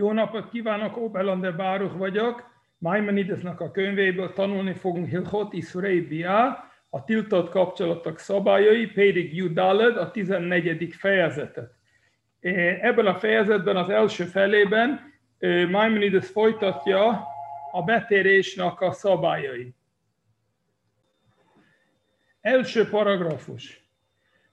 Jó 0.00 0.12
napot 0.12 0.48
kívánok, 0.48 0.96
Obelander 0.96 1.56
Báruch 1.56 1.96
vagyok. 1.96 2.50
Maimonidesnak 2.78 3.60
a 3.60 3.70
könyvéből 3.70 4.32
tanulni 4.32 4.72
fogunk 4.72 5.08
Hilchot 5.08 5.52
Isurei 5.52 6.00
Bia, 6.00 6.70
a 6.90 7.04
tiltott 7.04 7.50
kapcsolatok 7.50 8.18
szabályai, 8.18 8.86
pedig 8.86 9.36
Judaled, 9.36 9.96
a 9.96 10.10
14. 10.10 10.94
fejezetet. 10.94 11.74
Ebben 12.80 13.06
a 13.06 13.14
fejezetben, 13.14 13.76
az 13.76 13.88
első 13.88 14.24
felében 14.24 15.00
Maimonides 15.70 16.28
folytatja 16.28 17.26
a 17.72 17.82
betérésnek 17.82 18.80
a 18.80 18.92
szabályai. 18.92 19.74
Első 22.40 22.88
paragrafus. 22.88 23.84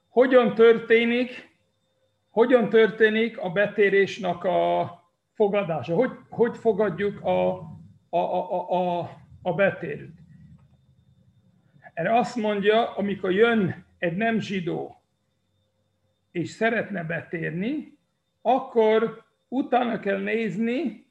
Hogyan 0.08 0.54
történik, 0.54 1.48
hogyan 2.30 2.68
történik 2.68 3.38
a 3.38 3.50
betérésnek 3.50 4.44
a 4.44 4.97
fogadása? 5.38 5.94
Hogy, 5.94 6.10
hogy 6.28 6.56
fogadjuk 6.56 7.24
a, 7.24 7.56
a, 8.08 8.18
a, 8.18 8.70
a, 8.70 9.10
a 9.42 9.54
betérőt? 9.54 10.16
Erre 11.94 12.18
azt 12.18 12.36
mondja, 12.36 12.96
amikor 12.96 13.32
jön 13.32 13.84
egy 13.98 14.16
nem 14.16 14.40
zsidó, 14.40 15.02
és 16.30 16.50
szeretne 16.50 17.04
betérni, 17.04 17.98
akkor 18.42 19.24
utána 19.48 20.00
kell 20.00 20.20
nézni, 20.20 21.06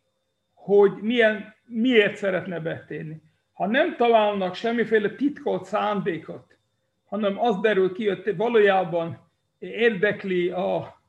hogy 0.54 0.92
milyen, 1.02 1.56
miért 1.66 2.16
szeretne 2.16 2.60
betérni. 2.60 3.22
Ha 3.54 3.68
nem 3.68 3.96
találnak 3.96 4.56
semmiféle 4.56 5.10
titkolt 5.16 5.66
szándékot, 5.66 6.58
hanem 7.06 7.40
az 7.40 7.60
derül 7.60 7.94
ki, 7.94 8.08
hogy 8.08 8.36
valójában 8.36 9.30
érdekli 9.60 10.50
a 10.50 11.02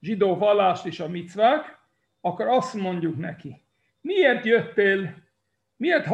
zsidó 0.00 0.36
vallást 0.36 0.86
és 0.86 1.00
a 1.00 1.08
micvák, 1.08 1.75
akkor 2.26 2.46
azt 2.46 2.74
mondjuk 2.74 3.16
neki, 3.16 3.62
miért 4.00 4.44
jöttél, 4.44 5.14
miért 5.76 6.06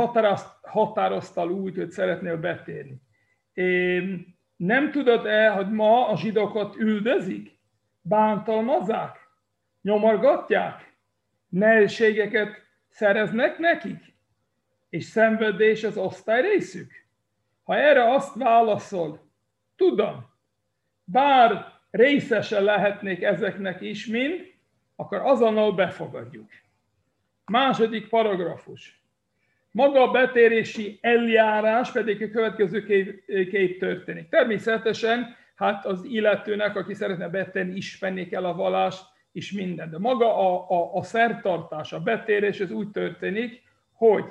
határoztál 0.62 1.48
úgy, 1.48 1.76
hogy 1.76 1.90
szeretnél 1.90 2.36
betérni? 2.36 3.00
Nem 4.56 4.90
tudod-e, 4.90 5.48
hogy 5.48 5.70
ma 5.70 6.08
a 6.08 6.16
zsidókat 6.16 6.76
üldözik? 6.76 7.58
Bántalmazzák? 8.00 9.16
Nyomorgatják? 9.82 10.96
Nehézségeket 11.48 12.50
szereznek 12.88 13.58
nekik? 13.58 14.14
És 14.88 15.04
szenvedés 15.04 15.84
az 15.84 15.96
osztály 15.96 16.40
részük? 16.40 16.92
Ha 17.62 17.76
erre 17.76 18.14
azt 18.14 18.34
válaszol, 18.34 19.30
tudom, 19.76 20.26
bár 21.04 21.66
részese 21.90 22.60
lehetnék 22.60 23.22
ezeknek 23.22 23.80
is 23.80 24.06
mind, 24.06 24.51
akkor 24.96 25.18
azonnal 25.18 25.72
befogadjuk. 25.72 26.50
Második 27.44 28.08
paragrafus. 28.08 29.02
Maga 29.70 30.02
a 30.02 30.10
betérési 30.10 30.98
eljárás 31.00 31.92
pedig 31.92 32.22
a 32.22 32.30
következő 32.30 32.84
kép, 32.84 33.24
kép 33.26 33.78
történik. 33.78 34.28
Természetesen 34.28 35.36
hát 35.54 35.86
az 35.86 36.04
illetőnek, 36.04 36.76
aki 36.76 36.94
szeretne 36.94 37.28
betérni, 37.28 37.76
ismerni 37.76 38.26
kell 38.26 38.44
a 38.44 38.54
vallást, 38.54 39.04
és 39.32 39.52
minden. 39.52 39.90
De 39.90 39.98
maga 39.98 40.36
a, 40.36 40.70
a, 40.70 40.94
a 40.94 41.02
szertartás, 41.02 41.92
a 41.92 42.00
betérés, 42.00 42.60
ez 42.60 42.70
úgy 42.70 42.90
történik, 42.90 43.62
hogy 43.92 44.24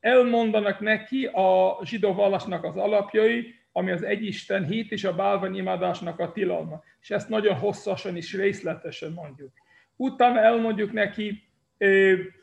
elmondanak 0.00 0.80
neki 0.80 1.26
a 1.26 1.78
zsidó 1.82 2.12
vallásnak 2.12 2.64
az 2.64 2.76
alapjai, 2.76 3.54
ami 3.72 3.90
az 3.90 4.02
egyisten 4.02 4.64
hit 4.64 4.92
és 4.92 5.04
a 5.04 5.14
bálványimádásnak 5.14 6.18
a 6.18 6.32
tilalma. 6.32 6.82
És 7.00 7.10
ezt 7.10 7.28
nagyon 7.28 7.54
hosszasan 7.54 8.16
és 8.16 8.34
részletesen 8.34 9.12
mondjuk. 9.12 9.52
Utána 10.00 10.40
elmondjuk 10.40 10.92
neki 10.92 11.42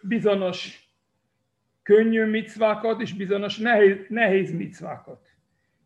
bizonyos 0.02 0.90
könnyű 1.84 2.26
micvákat 2.26 3.02
és 3.02 3.14
bizonyos 3.14 3.58
nehéz, 3.58 3.98
nehéz 4.10 4.52
micvákat. 4.52 5.22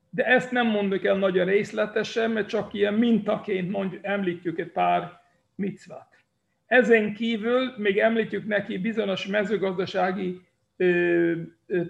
De 0.09 0.25
ezt 0.25 0.51
nem 0.51 0.67
mondjuk 0.67 1.05
el 1.05 1.15
nagyon 1.15 1.45
részletesen, 1.45 2.31
mert 2.31 2.47
csak 2.47 2.73
ilyen 2.73 2.93
mintaként 2.93 3.69
mondjuk, 3.69 4.05
említjük 4.05 4.59
egy 4.59 4.71
pár 4.71 5.21
micvát. 5.55 6.17
Ezen 6.65 7.13
kívül 7.13 7.73
még 7.77 7.97
említjük 7.97 8.47
neki 8.47 8.77
bizonyos 8.77 9.27
mezőgazdasági 9.27 10.41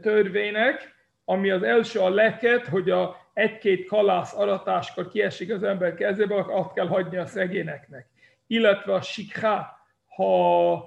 törvények, 0.02 0.96
ami 1.26 1.50
az 1.50 1.64
első 1.64 2.00
a 2.00 2.10
leket, 2.10 2.68
hogy 2.68 2.90
a 2.90 3.16
egy-két 3.34 3.86
kalász 3.86 4.34
aratáskor 4.38 5.08
kiesik 5.08 5.52
az 5.52 5.64
ember 5.64 5.94
kezébe, 5.94 6.36
akkor 6.36 6.54
azt 6.54 6.74
kell 6.74 6.88
hagyni 6.88 7.18
a 7.18 7.26
szegényeknek. 7.26 8.11
Illetve 8.52 8.94
a 8.94 9.02
sikha, 9.02 9.80
ha 10.06 10.84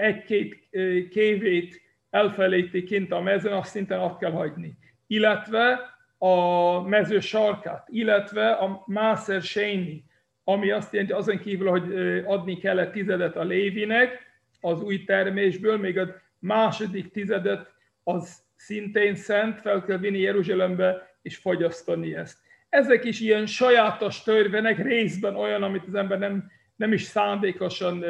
egy-két 0.00 0.68
kévét 1.10 1.80
elfelejti 2.10 2.82
kint 2.82 3.12
a 3.12 3.20
mezőn, 3.20 3.52
azt 3.52 3.70
szinten 3.70 4.00
azt 4.00 4.18
kell 4.18 4.30
hagyni. 4.30 4.76
Illetve 5.06 5.80
a 6.18 6.80
mező 6.80 7.20
sarkát, 7.20 7.88
illetve 7.88 8.50
a 8.50 8.82
Máser 8.86 9.42
Séni, 9.42 10.04
ami 10.44 10.70
azt 10.70 10.92
jelenti 10.92 11.12
azon 11.12 11.38
kívül, 11.38 11.70
hogy 11.70 11.92
adni 12.26 12.56
kellett 12.56 12.92
tizedet 12.92 13.36
a 13.36 13.44
Lévinek 13.44 14.18
az 14.60 14.82
új 14.82 15.04
termésből, 15.04 15.76
még 15.76 15.98
a 15.98 16.14
második 16.38 17.10
tizedet 17.10 17.72
az 18.04 18.42
szintén 18.56 19.14
szent, 19.14 19.60
fel 19.60 19.84
kell 19.84 19.98
vinni 19.98 20.18
Jeruzsálembe 20.18 21.16
és 21.22 21.36
fogyasztani 21.36 22.14
ezt. 22.14 22.38
Ezek 22.68 23.04
is 23.04 23.20
ilyen 23.20 23.46
sajátos 23.46 24.22
törvények, 24.22 24.78
részben 24.78 25.36
olyan, 25.36 25.62
amit 25.62 25.86
az 25.86 25.94
ember 25.94 26.18
nem, 26.18 26.50
nem 26.80 26.92
is 26.92 27.02
szándékosan 27.02 28.04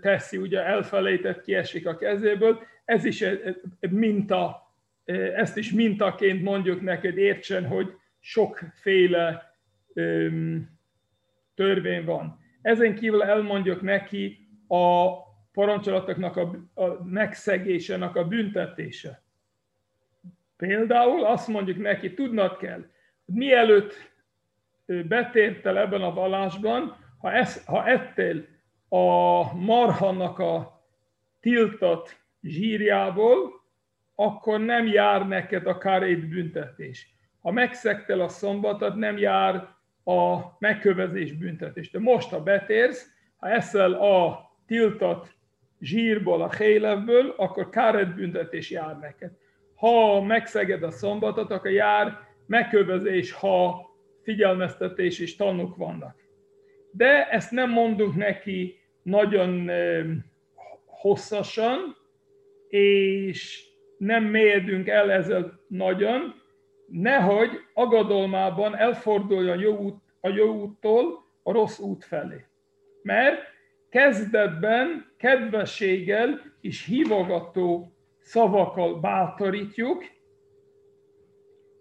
teszi, 0.00 0.36
ugye 0.36 0.64
elfelejtett, 0.64 1.42
kiesik 1.42 1.86
a 1.86 1.96
kezéből. 1.96 2.62
Ez 2.84 3.04
is 3.04 3.24
minta, 3.90 4.72
ezt 5.34 5.56
is 5.56 5.72
mintaként 5.72 6.42
mondjuk 6.42 6.80
neked 6.80 7.18
értsen, 7.18 7.66
hogy 7.66 7.94
sokféle 8.18 9.54
törvény 11.54 12.04
van. 12.04 12.38
Ezen 12.62 12.94
kívül 12.94 13.22
elmondjuk 13.22 13.80
neki 13.80 14.48
a 14.68 15.08
parancsolatoknak 15.52 16.36
a, 16.36 16.68
a 16.74 17.04
megszegésének 17.04 18.16
a 18.16 18.24
büntetése. 18.24 19.22
Például 20.56 21.24
azt 21.24 21.48
mondjuk 21.48 21.78
neki, 21.78 22.14
tudnod 22.14 22.56
kell, 22.56 22.84
mielőtt 23.24 24.10
betértel 24.86 25.78
ebben 25.78 26.02
a 26.02 26.12
vallásban, 26.12 27.08
ha, 27.20 27.32
ez, 27.32 27.64
ha 27.64 27.86
ettél 27.86 28.46
a 28.88 29.54
marhannak 29.54 30.38
a 30.38 30.82
tiltott 31.40 32.16
zsírjából, 32.42 33.64
akkor 34.14 34.60
nem 34.60 34.86
jár 34.86 35.28
neked 35.28 35.66
a 35.66 35.78
kárét 35.78 36.28
büntetés. 36.28 37.14
Ha 37.40 37.50
megszektel 37.50 38.20
a 38.20 38.28
szombatot, 38.28 38.94
nem 38.94 39.18
jár 39.18 39.68
a 40.04 40.38
megkövezés 40.58 41.32
büntetés. 41.32 41.90
De 41.90 41.98
most, 41.98 42.28
ha 42.28 42.42
betérsz, 42.42 43.10
ha 43.36 43.48
eszel 43.48 43.92
a 43.92 44.40
tiltott 44.66 45.34
zsírból, 45.80 46.42
a 46.42 46.52
hélevből, 46.52 47.34
akkor 47.36 47.68
káret 47.68 48.14
büntetés 48.14 48.70
jár 48.70 48.98
neked. 48.98 49.32
Ha 49.74 50.22
megszeged 50.22 50.82
a 50.82 50.90
szombatot, 50.90 51.50
akkor 51.50 51.70
jár 51.70 52.18
megkövezés, 52.46 53.32
ha 53.32 53.88
figyelmeztetés 54.22 55.18
és 55.18 55.36
tanúk 55.36 55.76
vannak. 55.76 56.16
De 56.90 57.28
ezt 57.28 57.50
nem 57.50 57.70
mondunk 57.70 58.16
neki 58.16 58.78
nagyon 59.02 59.70
hosszasan, 60.86 61.96
és 62.68 63.68
nem 63.98 64.24
mélyedünk 64.24 64.88
el 64.88 65.10
ezzel 65.10 65.60
nagyon, 65.68 66.34
nehogy 66.86 67.50
agadalmában 67.74 68.76
elforduljon 68.76 69.58
jó 69.58 69.76
út, 69.76 69.96
a 70.20 70.28
jó 70.28 70.60
úttól 70.62 71.24
a 71.42 71.52
rossz 71.52 71.78
út 71.78 72.04
felé. 72.04 72.44
Mert 73.02 73.40
kezdetben 73.88 75.12
kedvességgel 75.16 76.40
és 76.60 76.84
hívogató 76.84 77.96
szavakkal 78.18 79.00
bátorítjuk, 79.00 80.04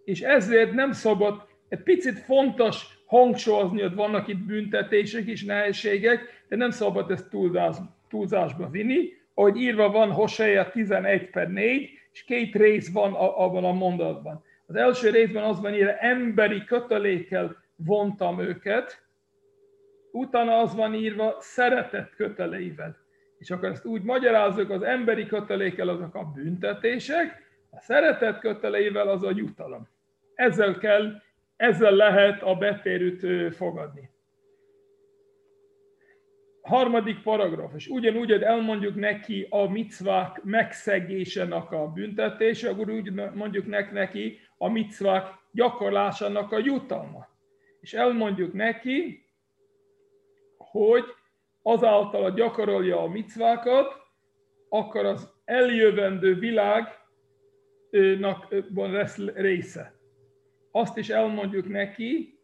és 0.03 0.21
ezért 0.21 0.71
nem 0.71 0.91
szabad, 0.91 1.47
egy 1.67 1.83
picit 1.83 2.19
fontos 2.19 2.98
hangsúlyozni, 3.09 3.81
hogy 3.81 3.95
vannak 3.95 4.27
itt 4.27 4.45
büntetések 4.45 5.25
és 5.25 5.43
nehézségek, 5.43 6.43
de 6.47 6.55
nem 6.55 6.69
szabad 6.69 7.11
ezt 7.11 7.29
túlzás, 7.29 7.75
túlzásba 8.09 8.69
vinni. 8.69 9.13
Ahogy 9.33 9.57
írva 9.57 9.89
van 9.89 10.11
Hosea 10.11 10.69
11 10.69 11.29
per 11.29 11.49
4, 11.49 11.89
és 12.11 12.23
két 12.23 12.55
rész 12.55 12.91
van 12.91 13.13
abban 13.13 13.63
a 13.63 13.71
mondatban. 13.71 14.43
Az 14.65 14.75
első 14.75 15.09
részben 15.09 15.43
az 15.43 15.61
van 15.61 15.73
írva, 15.73 15.97
emberi 15.97 16.63
kötelékkel 16.63 17.63
vontam 17.75 18.39
őket, 18.39 19.03
utána 20.11 20.57
az 20.57 20.75
van 20.75 20.93
írva, 20.93 21.35
szeretett 21.39 22.15
köteleivel. 22.15 22.97
És 23.37 23.51
akkor 23.51 23.69
ezt 23.69 23.85
úgy 23.85 24.01
magyarázzuk, 24.01 24.69
az 24.69 24.81
emberi 24.81 25.25
kötelékkel 25.25 25.87
azok 25.87 26.15
a 26.15 26.31
büntetések, 26.35 27.47
a 27.69 27.79
szeretett 27.79 28.39
köteleivel 28.39 29.07
az 29.07 29.23
a 29.23 29.31
jutalom. 29.35 29.87
Ezzel 30.35 30.77
kell 30.77 31.21
ezzel 31.59 31.95
lehet 31.95 32.41
a 32.41 32.55
betérőt 32.55 33.55
fogadni. 33.55 34.09
harmadik 36.61 37.21
paragrafus. 37.21 37.87
Ugyanúgy, 37.87 38.31
hogy 38.31 38.41
elmondjuk 38.41 38.95
neki 38.95 39.47
a 39.49 39.69
micvák 39.69 40.43
megszegésének 40.43 41.71
a 41.71 41.87
büntetése, 41.87 42.69
akkor 42.69 42.89
úgy 42.89 43.11
mondjuk 43.33 43.65
neki 43.91 44.39
a 44.57 44.69
micvák 44.69 45.27
gyakorlásának 45.51 46.51
a 46.51 46.57
jutalma. 46.57 47.27
És 47.81 47.93
elmondjuk 47.93 48.53
neki, 48.53 49.25
hogy 50.57 51.03
azáltal 51.61 52.23
a 52.23 52.29
gyakorolja 52.29 53.01
a 53.01 53.07
micvákat, 53.07 53.93
akkor 54.69 55.05
az 55.05 55.29
eljövendő 55.45 56.35
világnak 56.35 56.97
lesz 58.75 59.17
része. 59.17 59.98
Azt 60.71 60.97
is 60.97 61.09
elmondjuk 61.09 61.67
neki, 61.67 62.39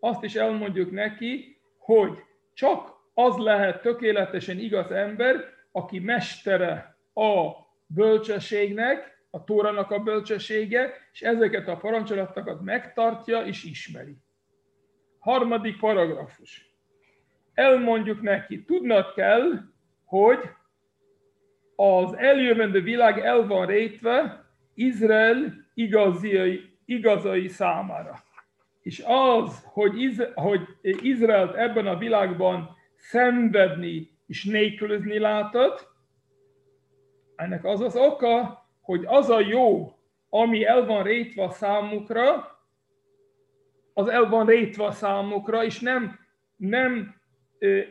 azt 0.00 0.22
is 0.22 0.34
elmondjuk 0.34 0.90
neki, 0.90 1.60
hogy 1.78 2.18
csak 2.54 2.94
az 3.14 3.36
lehet 3.36 3.82
tökéletesen 3.82 4.58
igaz 4.58 4.90
ember, 4.90 5.44
aki 5.72 5.98
mestere 5.98 6.98
a 7.14 7.50
bölcsességnek, 7.86 9.20
a 9.30 9.44
Tóranak 9.44 9.90
a 9.90 9.98
bölcsessége, 9.98 10.92
és 11.12 11.22
ezeket 11.22 11.68
a 11.68 11.76
parancsolatokat 11.76 12.60
megtartja 12.60 13.44
és 13.44 13.64
ismeri. 13.64 14.16
Harmadik 15.18 15.78
paragrafus. 15.78 16.74
Elmondjuk 17.54 18.22
neki, 18.22 18.64
tudnod 18.64 19.12
kell, 19.14 19.50
hogy 20.04 20.38
az 21.76 22.16
eljövendő 22.16 22.82
világ 22.82 23.18
el 23.18 23.46
van 23.46 23.66
rétve 23.66 24.44
Izrael 24.74 25.54
igazai, 25.74 26.71
igazai 26.84 27.48
számára. 27.48 28.18
És 28.82 29.02
az, 29.06 29.64
hogy, 29.64 30.00
Iz, 30.00 30.22
hogy 30.34 30.60
Izraelt 30.82 31.54
ebben 31.54 31.86
a 31.86 31.96
világban 31.96 32.76
szenvedni 32.96 34.10
és 34.26 34.44
nélkülözni 34.44 35.18
látod, 35.18 35.90
ennek 37.36 37.64
az 37.64 37.80
az 37.80 37.96
oka, 37.96 38.66
hogy 38.80 39.04
az 39.06 39.30
a 39.30 39.40
jó, 39.40 39.96
ami 40.28 40.64
el 40.64 40.84
van 40.86 41.02
rétve 41.02 41.50
számukra, 41.50 42.50
az 43.94 44.08
el 44.08 44.28
van 44.28 44.46
rétve 44.46 44.90
számukra, 44.90 45.64
és 45.64 45.80
nem, 45.80 46.18
nem 46.56 47.14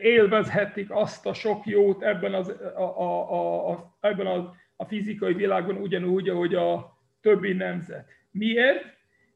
élvezhetik 0.00 0.90
azt 0.90 1.26
a 1.26 1.34
sok 1.34 1.66
jót 1.66 2.02
ebben, 2.02 2.34
az, 2.34 2.48
a, 2.74 3.00
a, 3.00 3.70
a, 3.70 3.96
ebben 4.00 4.26
az, 4.26 4.44
a 4.76 4.84
fizikai 4.84 5.34
világban 5.34 5.76
ugyanúgy, 5.76 6.28
ahogy 6.28 6.54
a 6.54 6.98
többi 7.20 7.52
nemzet. 7.52 8.08
Miért? 8.32 8.84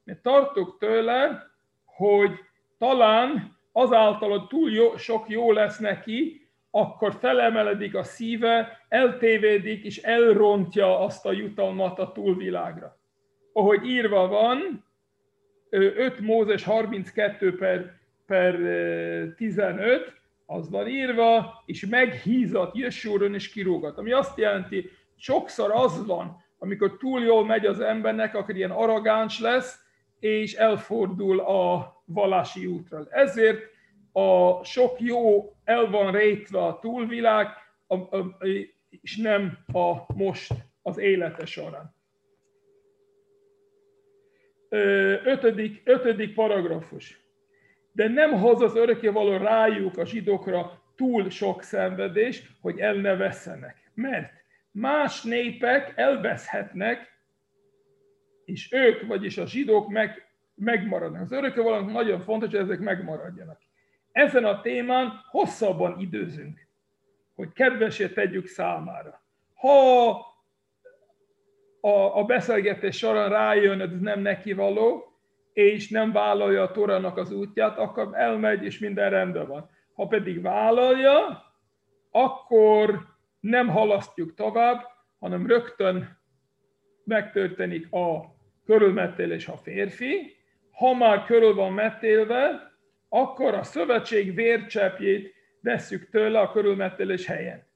Mert 0.04 0.22
tartok 0.22 0.78
tőle, 0.78 1.50
hogy 1.84 2.30
talán 2.78 3.56
azáltal, 3.72 4.30
hogy 4.30 4.46
túl 4.46 4.70
jó, 4.70 4.96
sok 4.96 5.28
jó 5.28 5.52
lesz 5.52 5.78
neki, 5.78 6.48
akkor 6.70 7.14
felemeledik 7.14 7.94
a 7.94 8.02
szíve, 8.02 8.84
eltévédik 8.88 9.84
és 9.84 9.98
elrontja 9.98 11.00
azt 11.00 11.26
a 11.26 11.32
jutalmat 11.32 11.98
a 11.98 12.12
túlvilágra. 12.12 12.98
Ahogy 13.52 13.86
írva 13.86 14.28
van, 14.28 14.84
5 15.70 16.20
Mózes 16.20 16.64
32 16.64 17.56
per, 17.56 17.98
per 18.26 18.54
15, 19.36 20.20
az 20.46 20.70
van 20.70 20.88
írva, 20.88 21.62
és 21.66 21.86
meghízat 21.86 22.76
Jesúron 22.76 23.34
és 23.34 23.48
kirúgat. 23.48 23.98
Ami 23.98 24.12
azt 24.12 24.38
jelenti, 24.38 24.90
sokszor 25.16 25.70
az 25.70 26.06
van, 26.06 26.44
amikor 26.58 26.96
túl 26.96 27.22
jól 27.22 27.46
megy 27.46 27.66
az 27.66 27.80
embernek, 27.80 28.34
akkor 28.34 28.56
ilyen 28.56 28.70
arrogáns 28.70 29.40
lesz, 29.40 29.80
és 30.18 30.54
elfordul 30.54 31.40
a 31.40 31.94
vallási 32.04 32.66
útról. 32.66 33.08
Ezért 33.10 33.62
a 34.12 34.64
sok 34.64 35.00
jó 35.00 35.52
el 35.64 35.90
van 35.90 36.12
rejtve 36.12 36.64
a 36.64 36.78
túlvilág, 36.78 37.48
és 38.88 39.16
nem 39.16 39.58
a 39.72 40.14
most 40.14 40.52
az 40.82 40.98
élete 40.98 41.46
során. 41.46 41.94
Ötödik, 45.24 45.82
ötödik 45.84 46.34
paragrafus. 46.34 47.24
De 47.92 48.08
nem 48.08 48.32
hoz 48.32 48.60
az 48.60 48.76
örökkévaló 48.76 49.36
rájuk 49.36 49.98
a 49.98 50.06
zsidókra 50.06 50.82
túl 50.96 51.30
sok 51.30 51.62
szenvedés, 51.62 52.42
hogy 52.60 52.78
el 52.78 52.94
ne 52.94 53.16
vesszenek. 53.16 53.90
Mert 53.94 54.32
más 54.76 55.22
népek 55.22 55.92
elveszhetnek, 55.96 57.18
és 58.44 58.72
ők, 58.72 59.06
vagyis 59.06 59.38
a 59.38 59.46
zsidók 59.46 59.88
meg 59.88 60.28
megmaradnak. 60.54 61.20
Az 61.20 61.32
örökkévalónak 61.32 61.92
nagyon 61.92 62.20
fontos, 62.20 62.50
hogy 62.50 62.60
ezek 62.60 62.78
megmaradjanak. 62.78 63.60
Ezen 64.12 64.44
a 64.44 64.60
témán 64.60 65.12
hosszabban 65.30 66.00
időzünk, 66.00 66.66
hogy 67.34 67.52
kedvesét 67.52 68.14
tegyük 68.14 68.46
számára. 68.46 69.22
Ha 69.54 70.08
a, 71.80 72.18
a 72.18 72.24
beszélgetés 72.24 72.96
során 72.96 73.28
rájön, 73.28 73.80
hogy 73.80 73.92
ez 73.92 74.00
nem 74.00 74.20
neki 74.20 74.52
való, 74.52 75.18
és 75.52 75.88
nem 75.88 76.12
vállalja 76.12 76.62
a 76.62 76.70
Torának 76.70 77.16
az 77.16 77.32
útját, 77.32 77.78
akkor 77.78 78.10
elmegy, 78.12 78.64
és 78.64 78.78
minden 78.78 79.10
rendben 79.10 79.46
van. 79.46 79.70
Ha 79.94 80.06
pedig 80.06 80.42
vállalja, 80.42 81.44
akkor 82.10 83.15
nem 83.48 83.68
halasztjuk 83.68 84.34
tovább, 84.34 84.86
hanem 85.18 85.46
rögtön 85.46 86.18
megtörténik 87.04 87.92
a 87.92 88.34
körülmetélés 88.64 89.48
a 89.48 89.56
férfi, 89.56 90.36
ha 90.70 90.94
már 90.94 91.24
körül 91.24 91.54
van 91.54 91.72
metélve, 91.72 92.72
akkor 93.08 93.54
a 93.54 93.62
szövetség 93.62 94.34
vércsepjét 94.34 95.34
veszük 95.60 96.08
tőle 96.10 96.40
a 96.40 96.52
körülmetélés 96.52 97.26
helyen. 97.26 97.66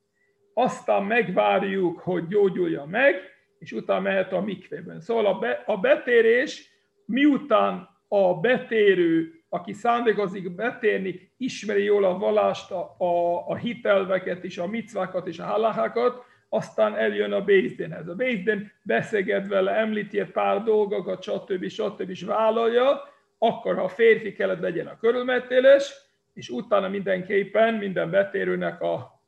Aztán 0.55 1.05
megvárjuk, 1.05 1.99
hogy 1.99 2.27
gyógyulja 2.27 2.85
meg, 2.85 3.15
és 3.59 3.73
utána 3.73 4.01
mehet 4.01 4.33
a 4.33 4.41
mikvében. 4.41 5.01
Szóval 5.01 5.27
a, 5.27 5.39
be, 5.39 5.63
a 5.67 5.77
betérés, 5.77 6.71
miután 7.05 7.89
a 8.09 8.41
betérő, 8.41 9.40
aki 9.53 9.73
szándékozik 9.73 10.55
betérni, 10.55 11.33
ismeri 11.37 11.85
jól 11.85 12.05
a 12.05 12.19
vallást, 12.19 12.71
a, 12.71 12.95
a, 12.99 13.47
a 13.49 13.57
hitelveket 13.57 14.45
és 14.45 14.59
a 14.59 14.67
micvákat 14.67 15.27
és 15.27 15.39
a 15.39 15.45
halakákat, 15.45 16.25
aztán 16.49 16.97
eljön 16.97 17.33
a 17.33 17.45
Bézdénhez. 17.45 18.09
A 18.09 18.15
Bézdén 18.15 18.73
beszélget 18.83 19.49
vele, 19.49 19.73
említi 19.73 20.21
egy 20.21 20.31
pár 20.31 20.63
dolgokat, 20.63 21.23
stb. 21.23 21.69
stb. 21.69 22.11
és 22.11 22.23
vállalja, 22.23 23.01
akkor 23.39 23.77
ha 23.77 23.89
férfi 23.89 24.33
kellett 24.33 24.61
legyen 24.61 24.87
a 24.87 24.97
körülmetélés, 24.97 25.93
és 26.35 26.49
utána 26.49 26.89
mindenképpen 26.89 27.75
minden 27.75 28.11
betérőnek 28.11 28.81
a, 28.81 29.23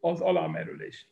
az 0.00 0.20
alámerülés. 0.20 1.06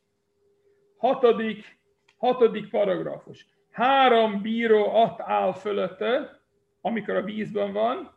Hatodik, 0.97 1.79
hatodik 2.17 2.71
paragrafus. 2.71 3.47
Három 3.71 4.43
bíró 4.43 5.03
ott 5.03 5.21
áll 5.21 5.53
fölötte, 5.53 6.41
amikor 6.81 7.17
a 7.17 7.23
vízben 7.23 7.73
van, 7.73 8.14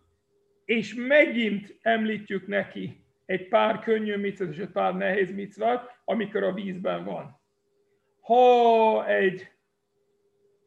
és 0.68 0.94
megint 0.94 1.78
említjük 1.82 2.48
neki 2.48 3.04
egy 3.26 3.48
pár 3.48 3.80
könnyű 3.80 4.16
micvát 4.16 4.50
és 4.50 4.58
egy 4.58 4.72
pár 4.72 4.96
nehéz 4.96 5.34
micvát, 5.34 6.02
amikor 6.06 6.44
a 6.44 6.54
vízben 6.54 7.04
van. 7.04 7.40
Ha 8.22 9.08
egy 9.08 9.52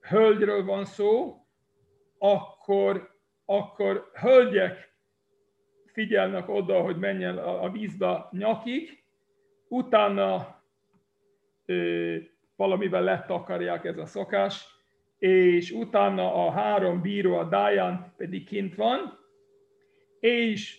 hölgyről 0.01 0.65
van 0.65 0.85
szó, 0.85 1.37
akkor, 2.19 3.17
akkor 3.45 4.11
hölgyek 4.15 4.95
figyelnek 5.87 6.49
oda, 6.49 6.81
hogy 6.81 6.99
menjen 6.99 7.39
a 7.39 7.71
vízbe 7.71 8.29
nyakig, 8.31 9.03
utána 9.69 10.63
ö, 11.67 12.17
valamivel 12.57 13.03
letakarják 13.03 13.85
ez 13.85 13.99
a 13.99 14.07
szokás, 14.07 14.67
és 15.19 15.71
utána 15.71 16.47
a 16.47 16.51
három 16.51 17.01
bíró, 17.01 17.35
a 17.35 17.45
Dajan 17.45 18.15
pedig 18.17 18.47
kint 18.47 18.75
van, 18.75 19.20
és 20.21 20.79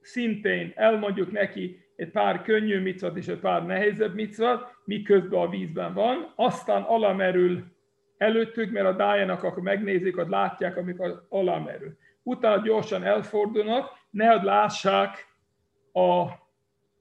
szintén 0.00 0.72
elmondjuk 0.74 1.32
neki 1.32 1.84
egy 1.96 2.10
pár 2.10 2.42
könnyű 2.42 2.80
micvat 2.80 3.16
és 3.16 3.28
egy 3.28 3.38
pár 3.38 3.66
nehezebb 3.66 4.14
micvat, 4.14 4.74
miközben 4.84 5.40
a 5.40 5.48
vízben 5.48 5.94
van, 5.94 6.32
aztán 6.36 6.82
alamerül 6.82 7.64
előttük, 8.16 8.70
mert 8.70 8.86
a 8.86 8.92
dájának 8.92 9.42
akkor 9.42 9.62
megnézik, 9.62 10.16
hogy 10.16 10.28
látják, 10.28 10.76
amikor 10.76 11.26
alamerül. 11.28 11.96
Utána 12.22 12.62
gyorsan 12.62 13.04
elfordulnak, 13.04 13.90
nehogy 14.10 14.42
lássák 14.42 15.26
a 15.92 16.26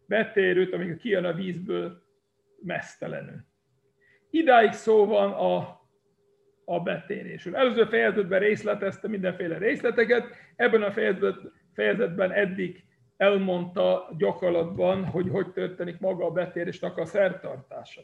betérőt, 0.05 0.73
amikor 0.73 0.95
kijön 0.95 1.25
a 1.25 1.33
vízből 1.33 2.03
mesztelenül. 2.63 3.45
Idáig 4.29 4.71
szó 4.71 5.05
van 5.05 5.31
a, 5.31 5.81
a 6.65 6.79
betérésről. 6.79 7.55
Előző 7.55 7.83
fejezetben 7.83 8.39
részletezte 8.39 9.07
mindenféle 9.07 9.57
részleteket, 9.57 10.25
ebben 10.55 10.83
a 10.83 10.91
fejezetben, 10.91 11.51
fejezetben 11.79 12.31
eddig 12.31 12.83
elmondta 13.17 14.09
gyakorlatban, 14.17 15.05
hogy 15.05 15.29
hogy 15.29 15.51
történik 15.51 15.99
maga 15.99 16.25
a 16.25 16.31
betérésnek 16.31 16.97
a 16.97 17.05
szertartása. 17.05 18.01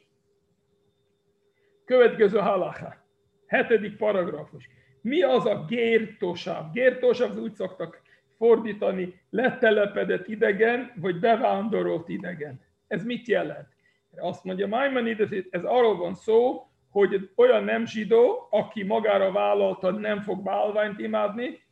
Következő 1.86 2.38
halacha. 2.38 2.96
Hetedik 3.48 3.98
paragrafus. 3.98 4.70
Mi 5.02 5.22
az 5.22 5.46
a 5.46 5.66
gértosabb? 5.68 6.72
Gértosabb, 6.72 7.38
úgy 7.38 7.54
szoktak 7.54 8.02
fordítani 8.38 9.22
letelepedett 9.30 10.28
idegen, 10.28 10.92
vagy 10.96 11.20
bevándorolt 11.20 12.10
idegen. 12.10 12.62
Ez 12.88 13.04
mit 13.04 13.28
jelent? 13.28 13.68
Azt 14.16 14.44
mondja 14.44 14.68
Maimonides, 14.68 15.30
ez 15.50 15.64
arról 15.64 15.98
van 15.98 16.14
szó, 16.14 16.68
hogy 16.90 17.30
olyan 17.36 17.64
nem 17.64 17.86
zsidó, 17.86 18.48
aki 18.50 18.84
magára 18.84 19.32
vállalta, 19.32 19.92
nem 19.92 20.22
fog 20.22 20.44
bálványt 20.44 21.00
imádni, 21.00 21.65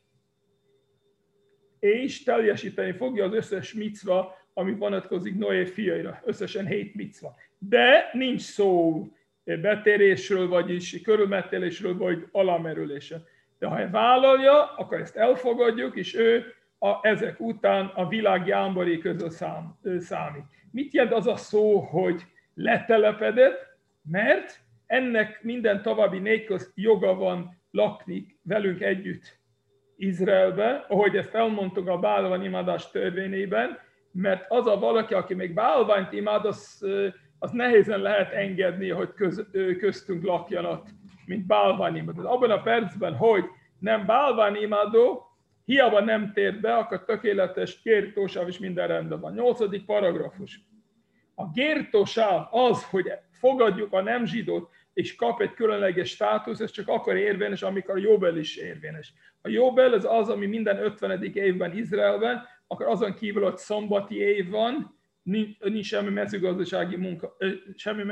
és 1.83 2.23
teljesíteni 2.23 2.91
fogja 2.91 3.25
az 3.25 3.33
összes 3.33 3.73
micva, 3.73 4.37
ami 4.53 4.71
vonatkozik 4.71 5.37
Noé 5.37 5.65
fiaira, 5.65 6.21
összesen 6.25 6.65
hét 6.65 6.95
micva. 6.95 7.35
De 7.57 8.09
nincs 8.13 8.41
szó 8.41 9.03
betérésről, 9.43 10.47
vagyis 10.47 11.01
körülmetélésről, 11.01 11.97
vagy 11.97 12.27
alamerülésről. 12.31 13.27
De 13.59 13.67
ha 13.67 13.89
vállalja, 13.89 14.75
akkor 14.75 14.99
ezt 14.99 15.15
elfogadjuk, 15.15 15.95
és 15.95 16.15
ő 16.15 16.53
a, 16.79 17.07
ezek 17.07 17.39
után 17.39 17.85
a 17.85 18.07
világ 18.07 18.47
jámbori 18.47 18.97
között 18.97 19.31
szám, 19.31 19.77
számít. 19.99 20.43
Mit 20.71 20.93
jelent 20.93 21.15
az 21.15 21.27
a 21.27 21.35
szó, 21.35 21.79
hogy 21.79 22.21
letelepedett? 22.53 23.77
Mert 24.11 24.59
ennek 24.85 25.43
minden 25.43 25.81
további 25.81 26.19
négy 26.19 26.53
joga 26.75 27.15
van 27.15 27.61
lakni 27.71 28.37
velünk 28.41 28.81
együtt 28.81 29.41
Izraelbe, 29.97 30.85
ahogy 30.87 31.15
ezt 31.15 31.33
elmondtuk 31.33 31.87
a 31.87 31.97
bálvány 31.97 32.43
imádás 32.43 32.91
törvényében, 32.91 33.77
mert 34.11 34.45
az 34.49 34.67
a 34.67 34.79
valaki, 34.79 35.13
aki 35.13 35.33
még 35.33 35.53
bálványt 35.53 36.11
imád, 36.11 36.45
az, 36.45 36.85
az 37.39 37.51
nehézen 37.51 37.99
lehet 37.99 38.31
engedni, 38.31 38.89
hogy 38.89 39.13
köz, 39.13 39.45
köztünk 39.79 40.23
lakjanak, 40.23 40.87
mint 41.25 41.45
bálványimádó. 41.45 42.29
Abban 42.29 42.51
a 42.51 42.61
percben, 42.61 43.15
hogy 43.15 43.43
nem 43.79 44.05
bálványimádó, 44.05 45.27
hiába 45.65 46.01
nem 46.01 46.33
tér 46.33 46.59
be, 46.59 46.75
akkor 46.75 47.05
tökéletes 47.05 47.81
kértósáv 47.81 48.47
is 48.47 48.59
minden 48.59 48.87
rendben 48.87 49.19
van. 49.19 49.33
Nyolcadik 49.33 49.85
paragrafus. 49.85 50.61
A 51.35 51.49
gértósáv 51.49 52.47
az, 52.51 52.83
hogy 52.89 53.11
fogadjuk 53.31 53.93
a 53.93 54.01
nem 54.01 54.25
zsidót, 54.25 54.69
és 54.93 55.15
kap 55.15 55.41
egy 55.41 55.53
különleges 55.53 56.09
státusz, 56.09 56.59
ez 56.59 56.71
csak 56.71 56.87
akkor 56.87 57.15
érvényes, 57.15 57.61
amikor 57.61 57.95
a 57.95 58.01
Jóbel 58.01 58.37
is 58.37 58.55
érvényes. 58.55 59.13
A 59.41 59.49
Jóbel 59.49 59.93
az 59.93 60.05
az, 60.05 60.29
ami 60.29 60.45
minden 60.45 60.77
50. 60.77 61.23
évben 61.23 61.77
Izraelben, 61.77 62.45
akkor 62.67 62.85
azon 62.85 63.13
kívül, 63.13 63.43
hogy 63.43 63.57
szombati 63.57 64.15
év 64.15 64.49
van, 64.49 64.99
nincs 65.23 65.85
semmi 65.85 66.09
mezőgazdasági 66.09 66.95
munka, 66.95 67.37
semmi 67.75 68.03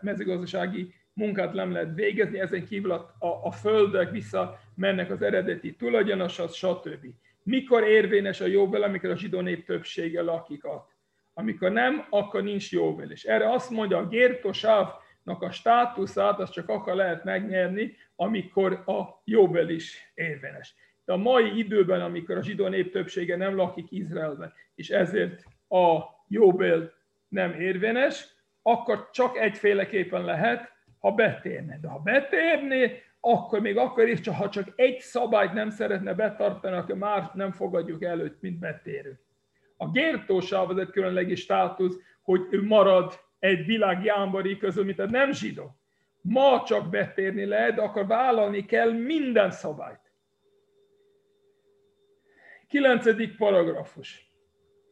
mezőgazdasági 0.00 0.94
munkát 1.12 1.52
nem 1.52 1.72
lehet 1.72 1.94
végezni, 1.94 2.40
ezen 2.40 2.66
kívül 2.66 2.90
a, 2.90 3.14
a, 3.18 3.26
a 3.26 3.50
földek 3.50 4.10
vissza 4.10 4.58
mennek 4.74 5.10
az 5.10 5.22
eredeti 5.22 5.74
tulajdonoshoz, 5.74 6.54
stb. 6.54 7.06
Mikor 7.42 7.82
érvényes 7.82 8.40
a 8.40 8.46
jóbel, 8.46 8.82
amikor 8.82 9.10
a 9.10 9.16
zsidó 9.16 9.40
nép 9.40 9.66
többsége 9.66 10.22
lakik 10.22 10.66
ott? 10.66 10.90
Amikor 11.34 11.70
nem, 11.70 12.06
akkor 12.10 12.42
nincs 12.42 12.72
jóbel. 12.72 13.10
És 13.10 13.24
erre 13.24 13.52
azt 13.52 13.70
mondja, 13.70 13.98
a 13.98 14.06
gértosávnak 14.06 15.01
a 15.24 15.50
státuszát 15.50 16.38
az 16.38 16.50
csak 16.50 16.68
akkor 16.68 16.94
lehet 16.94 17.24
megnyerni, 17.24 17.96
amikor 18.16 18.72
a 18.72 19.22
jóbel 19.24 19.68
is 19.68 20.12
érvényes. 20.14 20.74
De 21.04 21.12
a 21.12 21.16
mai 21.16 21.58
időben, 21.58 22.00
amikor 22.00 22.36
a 22.36 22.42
zsidó 22.42 22.68
nép 22.68 22.92
többsége 22.92 23.36
nem 23.36 23.56
lakik 23.56 23.86
Izraelben, 23.90 24.52
és 24.74 24.90
ezért 24.90 25.44
a 25.68 26.00
jóbel 26.28 26.92
nem 27.28 27.60
érvényes, 27.60 28.26
akkor 28.62 29.10
csak 29.10 29.36
egyféleképpen 29.36 30.24
lehet, 30.24 30.72
ha 30.98 31.12
betérne. 31.12 31.78
De 31.80 31.88
ha 31.88 31.98
betérné, 31.98 33.02
akkor 33.20 33.60
még 33.60 33.76
akkor 33.76 34.08
is, 34.08 34.28
ha 34.28 34.48
csak 34.48 34.72
egy 34.76 35.00
szabályt 35.00 35.52
nem 35.52 35.70
szeretne 35.70 36.14
betartani, 36.14 36.76
akkor 36.76 36.96
már 36.96 37.30
nem 37.34 37.52
fogadjuk 37.52 38.02
előtt, 38.02 38.40
mint 38.40 38.58
betérő. 38.58 39.20
A 39.76 39.90
gértósáv 39.90 40.70
az 40.70 40.78
egy 40.78 40.90
különlegi 40.90 41.34
státusz, 41.34 41.96
hogy 42.22 42.46
ő 42.50 42.62
marad 42.62 43.20
egy 43.42 43.64
világ 43.64 44.04
jámbori 44.04 44.56
közül, 44.56 44.84
mint 44.84 44.98
a 44.98 45.06
nem 45.06 45.32
zsidó. 45.32 45.76
Ma 46.20 46.62
csak 46.66 46.90
betérni 46.90 47.44
lehet, 47.44 47.78
akkor 47.78 48.06
vállalni 48.06 48.64
kell 48.64 48.92
minden 48.92 49.50
szabályt. 49.50 50.12
Kilencedik 52.68 53.36
paragrafus. 53.36 54.32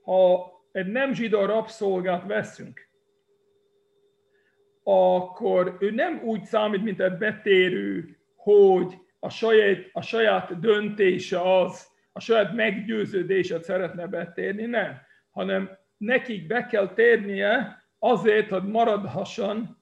Ha 0.02 0.50
egy 0.72 0.86
nem 0.86 1.12
zsidó 1.12 1.44
rabszolgát 1.44 2.26
veszünk, 2.26 2.88
akkor 4.82 5.76
ő 5.80 5.90
nem 5.90 6.20
úgy 6.24 6.44
számít, 6.44 6.82
mint 6.82 7.00
egy 7.00 7.16
betérő, 7.16 8.18
hogy 8.36 8.94
a 9.18 9.28
saját, 9.28 9.78
a 9.92 10.02
saját 10.02 10.60
döntése 10.60 11.60
az, 11.60 11.86
a 12.12 12.20
saját 12.20 12.54
meggyőződéset 12.54 13.62
szeretne 13.62 14.06
betérni, 14.06 14.64
nem, 14.64 15.00
hanem 15.30 15.78
nekik 15.96 16.46
be 16.46 16.66
kell 16.66 16.94
térnie 16.94 17.79
azért, 18.00 18.48
hogy 18.48 18.62
maradhasson 18.62 19.76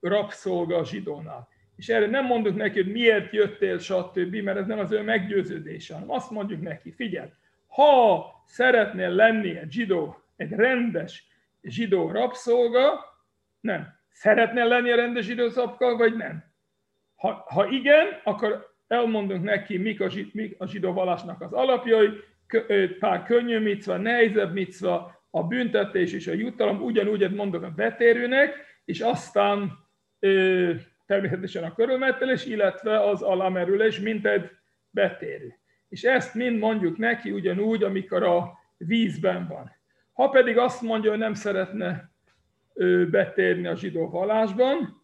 rabszolga 0.00 0.76
a 0.76 0.84
zsidónál. 0.84 1.48
És 1.76 1.88
erre 1.88 2.06
nem 2.06 2.24
mondjuk 2.24 2.56
neki, 2.56 2.82
hogy 2.82 2.92
miért 2.92 3.32
jöttél, 3.32 3.78
stb., 3.78 4.34
mert 4.34 4.58
ez 4.58 4.66
nem 4.66 4.78
az 4.78 4.92
ő 4.92 5.02
meggyőződése, 5.02 5.94
hanem 5.94 6.10
azt 6.10 6.30
mondjuk 6.30 6.62
neki, 6.62 6.92
figyelj, 6.92 7.28
ha 7.66 8.26
szeretnél 8.46 9.10
lenni 9.10 9.56
egy 9.56 9.72
zsidó, 9.72 10.22
egy 10.36 10.50
rendes 10.50 11.26
zsidó 11.62 12.10
rabszolga, 12.10 13.04
nem. 13.60 13.96
Szeretne 14.10 14.64
lenni 14.64 14.90
a 14.90 14.96
rendes 14.96 15.28
időszakkal, 15.28 15.96
vagy 15.96 16.16
nem? 16.16 16.44
Ha, 17.16 17.44
ha 17.48 17.66
igen, 17.68 18.06
akkor 18.24 18.74
elmondunk 18.88 19.42
neki, 19.42 19.76
mik 19.76 20.00
a, 20.00 20.10
mik 20.32 20.54
a 20.58 20.66
zsidó 20.66 20.92
vallásnak 20.92 21.40
az 21.40 21.52
alapjai, 21.52 22.10
pár 22.98 23.22
könnyű 23.22 23.58
micva, 23.58 23.96
nehezebb 23.96 24.52
micva, 24.52 25.17
a 25.38 25.46
büntetés 25.46 26.12
és 26.12 26.26
a 26.26 26.32
jutalom, 26.32 26.82
ugyanúgy 26.82 27.30
mondok 27.30 27.62
a 27.62 27.70
betérőnek, 27.76 28.54
és 28.84 29.00
aztán 29.00 29.72
ö, 30.18 30.72
természetesen 31.06 31.64
a 31.64 31.74
körülmetelés, 31.74 32.44
illetve 32.46 33.00
az 33.00 33.22
alamerülés, 33.22 34.00
mint 34.00 34.26
egy 34.26 34.50
betérő. 34.90 35.54
És 35.88 36.02
ezt 36.02 36.34
mind 36.34 36.58
mondjuk 36.58 36.96
neki 36.96 37.30
ugyanúgy, 37.30 37.82
amikor 37.82 38.22
a 38.22 38.58
vízben 38.76 39.46
van. 39.48 39.76
Ha 40.12 40.28
pedig 40.28 40.58
azt 40.58 40.82
mondja, 40.82 41.10
hogy 41.10 41.18
nem 41.18 41.34
szeretne 41.34 42.10
betérni 43.10 43.66
a 43.66 43.76
zsidó 43.76 44.10
vallásban, 44.10 45.02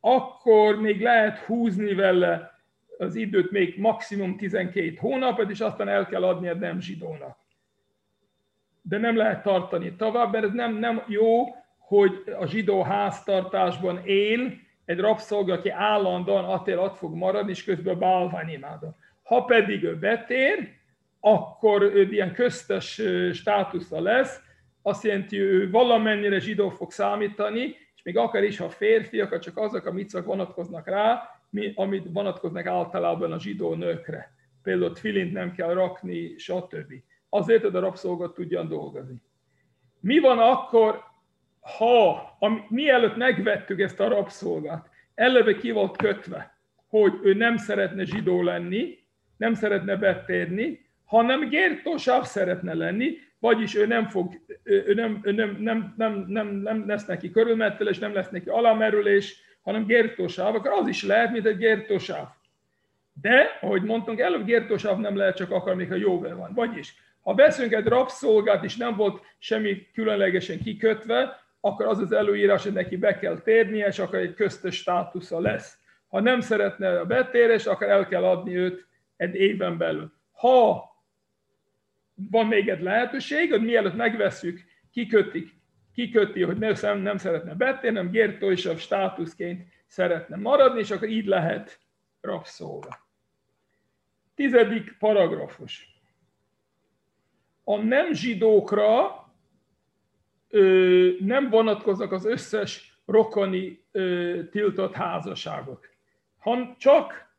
akkor 0.00 0.80
még 0.80 1.00
lehet 1.00 1.38
húzni 1.38 1.94
vele 1.94 2.50
az 2.98 3.14
időt 3.14 3.50
még 3.50 3.78
maximum 3.78 4.36
12 4.36 4.94
hónapot, 4.98 5.50
és 5.50 5.60
aztán 5.60 5.88
el 5.88 6.06
kell 6.06 6.24
adni 6.24 6.48
a 6.48 6.54
nem 6.54 6.80
zsidónak. 6.80 7.43
De 8.86 8.98
nem 8.98 9.16
lehet 9.16 9.42
tartani 9.42 9.94
tovább, 9.96 10.32
mert 10.32 10.44
ez 10.44 10.52
nem, 10.52 10.76
nem 10.78 11.02
jó, 11.06 11.44
hogy 11.78 12.22
a 12.38 12.46
zsidó 12.46 12.82
háztartásban 12.82 14.00
él, 14.04 14.52
egy 14.84 14.98
rabszolga, 14.98 15.52
aki 15.52 15.70
állandóan 15.70 16.44
atél 16.44 16.88
fog 16.88 17.14
maradni, 17.14 17.50
és 17.50 17.64
közben 17.64 17.98
bálványimádon. 17.98 18.96
Ha 19.22 19.44
pedig 19.44 19.82
ő 19.82 19.98
betér, 19.98 20.68
akkor 21.20 21.82
ő 21.82 22.08
ilyen 22.10 22.32
köztes 22.32 23.02
státusza 23.32 24.00
lesz, 24.00 24.40
azt 24.82 25.04
jelenti, 25.04 25.40
ő 25.40 25.70
valamennyire 25.70 26.38
zsidó 26.38 26.68
fog 26.68 26.90
számítani, 26.90 27.62
és 27.96 28.02
még 28.02 28.16
akár 28.16 28.42
is, 28.42 28.58
ha 28.58 28.68
férfi, 28.68 29.20
akkor 29.20 29.38
csak 29.38 29.58
azok 29.58 29.86
a 29.86 29.92
micvak 29.92 30.24
vonatkoznak 30.24 30.86
rá, 30.88 31.22
amit 31.74 32.06
vonatkoznak 32.12 32.66
általában 32.66 33.32
a 33.32 33.40
zsidó 33.40 33.74
nőkre. 33.74 34.32
Például 34.62 34.92
tfilint 34.92 35.32
nem 35.32 35.52
kell 35.52 35.72
rakni, 35.72 36.34
stb. 36.38 36.92
Azért, 37.34 37.62
hogy 37.62 37.76
a 37.76 37.80
rabszolgat 37.80 38.34
tudjan 38.34 38.68
dolgozni. 38.68 39.14
Mi 40.00 40.18
van 40.18 40.38
akkor, 40.38 41.02
ha, 41.60 42.36
ami, 42.38 42.60
mielőtt 42.68 43.16
megvettük 43.16 43.80
ezt 43.80 44.00
a 44.00 44.08
rabszolgát, 44.08 44.88
eleve 45.14 45.56
ki 45.56 45.70
volt 45.70 45.96
kötve, 45.96 46.58
hogy 46.88 47.12
ő 47.22 47.34
nem 47.34 47.56
szeretne 47.56 48.04
zsidó 48.04 48.42
lenni, 48.42 48.98
nem 49.36 49.54
szeretne 49.54 49.96
betérni, 49.96 50.86
hanem 51.04 51.48
gértósáv 51.48 52.24
szeretne 52.24 52.74
lenni, 52.74 53.16
vagyis 53.38 53.74
ő 53.74 53.86
nem 53.86 54.08
fog, 54.08 54.40
ő 54.62 54.94
nem, 54.94 55.20
ő 55.22 55.32
nem, 55.32 55.56
nem, 55.60 55.94
nem, 55.96 56.24
nem, 56.28 56.48
nem 56.48 56.86
lesz 56.86 57.06
neki 57.06 57.30
körülmettelés, 57.30 57.98
nem 57.98 58.14
lesz 58.14 58.30
neki 58.30 58.48
alamerülés, 58.48 59.36
hanem 59.62 59.86
gértósáv, 59.86 60.54
akkor 60.54 60.70
az 60.70 60.88
is 60.88 61.04
lehet, 61.04 61.32
mint 61.32 61.46
egy 61.46 61.56
gértósáv. 61.56 62.26
De, 63.20 63.58
ahogy 63.60 63.82
mondtunk, 63.82 64.18
előbb 64.18 64.44
gértósáv 64.44 64.98
nem 64.98 65.16
lehet 65.16 65.36
csak 65.36 65.50
akkor, 65.50 65.72
amikor 65.72 65.96
jóvel 65.96 66.36
van. 66.36 66.52
Vagyis, 66.54 67.02
ha 67.24 67.34
veszünk 67.34 67.72
egy 67.72 67.86
rabszolgát, 67.86 68.64
és 68.64 68.76
nem 68.76 68.96
volt 68.96 69.22
semmi 69.38 69.86
különlegesen 69.92 70.62
kikötve, 70.62 71.38
akkor 71.60 71.86
az 71.86 71.98
az 71.98 72.12
előírás, 72.12 72.62
hogy 72.62 72.72
neki 72.72 72.96
be 72.96 73.18
kell 73.18 73.40
térnie, 73.40 73.86
és 73.86 73.98
akkor 73.98 74.18
egy 74.18 74.34
köztes 74.34 74.76
státusza 74.76 75.40
lesz. 75.40 75.78
Ha 76.08 76.20
nem 76.20 76.40
szeretne 76.40 77.00
a 77.00 77.06
betérés, 77.06 77.66
akkor 77.66 77.88
el 77.88 78.08
kell 78.08 78.24
adni 78.24 78.56
őt 78.56 78.86
egy 79.16 79.34
éven 79.34 79.78
belül. 79.78 80.12
Ha 80.32 80.84
van 82.14 82.46
még 82.46 82.68
egy 82.68 82.82
lehetőség, 82.82 83.50
hogy 83.50 83.62
mielőtt 83.64 83.96
megveszük, 83.96 84.60
kikötik, 84.92 85.48
kiköti, 85.94 86.42
hogy 86.42 86.56
nem, 86.56 86.98
nem 86.98 87.16
szeretne 87.16 87.54
betérni, 87.54 88.18
és 88.40 88.66
a 88.66 88.76
státuszként 88.76 89.66
szeretne 89.86 90.36
maradni, 90.36 90.80
és 90.80 90.90
akkor 90.90 91.08
így 91.08 91.26
lehet 91.26 91.78
rabszolga. 92.20 92.98
Tizedik 94.34 94.96
paragrafus. 94.98 95.93
A 97.64 97.76
nem 97.76 98.12
zsidókra 98.12 99.10
ö, 100.48 101.08
nem 101.20 101.50
vonatkoznak 101.50 102.12
az 102.12 102.24
összes 102.24 102.98
rokoni 103.06 103.84
ö, 103.92 104.40
tiltott 104.50 104.94
házasságok. 104.94 105.88
Han 106.38 106.74
csak 106.78 107.32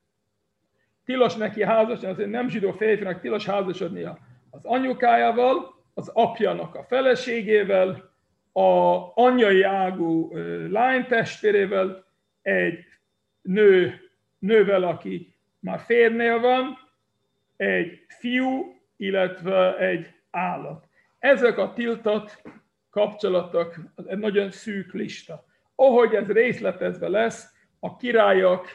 tilos 1.05 1.35
neki 1.35 1.63
házasodni, 1.63 2.07
azért 2.07 2.29
nem 2.29 2.49
zsidó 2.49 2.71
férfinak 2.71 3.21
tilos 3.21 3.45
házasodnia 3.45 4.17
az 4.49 4.65
anyukájával, 4.65 5.75
az 5.93 6.09
apjának 6.13 6.75
a 6.75 6.83
feleségével, 6.83 8.13
a 8.51 9.11
anyai 9.15 9.61
ágú 9.61 10.35
lánytestvérével, 10.69 12.05
egy 12.41 12.79
nő, 13.41 14.01
nővel, 14.39 14.83
aki 14.83 15.33
már 15.59 15.79
férnél 15.79 16.39
van, 16.39 16.77
egy 17.57 18.05
fiú, 18.07 18.74
illetve 18.97 19.77
egy 19.77 20.13
állat. 20.29 20.87
Ezek 21.19 21.57
a 21.57 21.73
tiltott 21.73 22.41
kapcsolatok, 22.89 23.75
egy 24.05 24.17
nagyon 24.17 24.51
szűk 24.51 24.93
lista. 24.93 25.45
Ahogy 25.75 26.13
ez 26.13 26.27
részletezve 26.27 27.07
lesz 27.07 27.53
a 27.79 27.95
királyok 27.95 28.67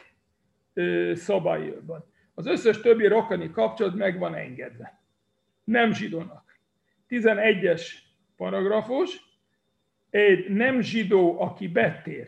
szabályokban. 1.13 2.05
Az 2.33 2.45
összes 2.45 2.79
többi 2.79 3.07
rokani 3.07 3.51
kapcsolat 3.51 3.95
meg 3.95 4.19
van 4.19 4.35
engedve. 4.35 5.01
Nem 5.63 5.93
zsidónak. 5.93 6.59
11-es 7.09 7.87
paragrafus. 8.35 9.29
Egy 10.09 10.49
nem 10.49 10.81
zsidó, 10.81 11.41
aki 11.41 11.67
betér, 11.67 12.27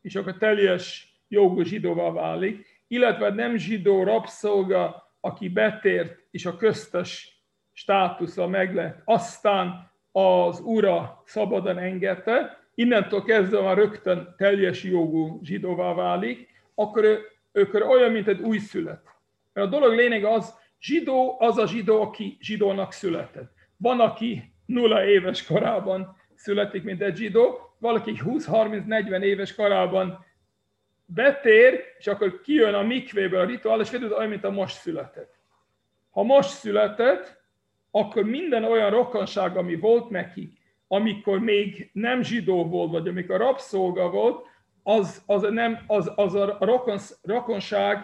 és 0.00 0.14
akkor 0.14 0.36
teljes 0.36 1.14
jogú 1.28 1.62
zsidóvá 1.62 2.10
válik, 2.10 2.84
illetve 2.88 3.30
nem 3.30 3.56
zsidó 3.56 4.02
rabszolga, 4.02 5.12
aki 5.20 5.48
betért, 5.48 6.19
és 6.30 6.46
a 6.46 6.56
köztes 6.56 7.42
státusza 7.72 8.46
meg 8.46 8.74
lett. 8.74 9.00
Aztán 9.04 9.90
az 10.12 10.60
ura 10.60 11.22
szabadon 11.24 11.78
engedte, 11.78 12.58
innentől 12.74 13.22
kezdve 13.22 13.60
már 13.60 13.76
rögtön 13.76 14.34
teljes 14.36 14.82
jogú 14.82 15.40
zsidóvá 15.42 15.94
válik, 15.94 16.48
akkor 16.74 17.04
ő, 17.04 17.18
ő 17.52 17.68
olyan, 17.72 18.12
mint 18.12 18.28
egy 18.28 18.40
újszület. 18.40 19.02
Mert 19.52 19.66
a 19.66 19.70
dolog 19.70 19.94
lényeg 19.94 20.24
az, 20.24 20.54
zsidó 20.80 21.36
az 21.38 21.58
a 21.58 21.66
zsidó, 21.66 22.02
aki 22.02 22.36
zsidónak 22.40 22.92
született. 22.92 23.52
Van, 23.76 24.00
aki 24.00 24.52
nulla 24.66 25.04
éves 25.04 25.46
korában 25.46 26.16
születik, 26.34 26.82
mint 26.82 27.02
egy 27.02 27.16
zsidó, 27.16 27.74
valaki 27.78 28.20
20-30-40 28.24 29.20
éves 29.20 29.54
korában 29.54 30.24
betér, 31.04 31.80
és 31.98 32.06
akkor 32.06 32.40
kijön 32.40 32.74
a 32.74 32.82
mikvéből 32.82 33.40
a 33.40 33.44
rituál, 33.44 33.80
és 33.80 33.92
olyan, 33.92 34.28
mint 34.28 34.44
a 34.44 34.50
most 34.50 34.76
született. 34.76 35.39
Ha 36.10 36.22
most 36.22 36.48
született, 36.48 37.38
akkor 37.90 38.24
minden 38.24 38.64
olyan 38.64 38.90
rokonság, 38.90 39.56
ami 39.56 39.76
volt 39.76 40.10
neki, 40.10 40.52
amikor 40.88 41.38
még 41.38 41.90
nem 41.92 42.22
zsidó 42.22 42.64
volt, 42.64 42.90
vagy 42.90 43.08
amikor 43.08 43.38
rabszolga 43.38 44.10
volt, 44.10 44.46
az, 44.82 45.22
az, 45.26 45.42
nem, 45.50 45.78
az, 45.86 46.12
az 46.14 46.34
a 46.34 46.56
rokon, 46.60 46.98
rokonság 47.22 47.98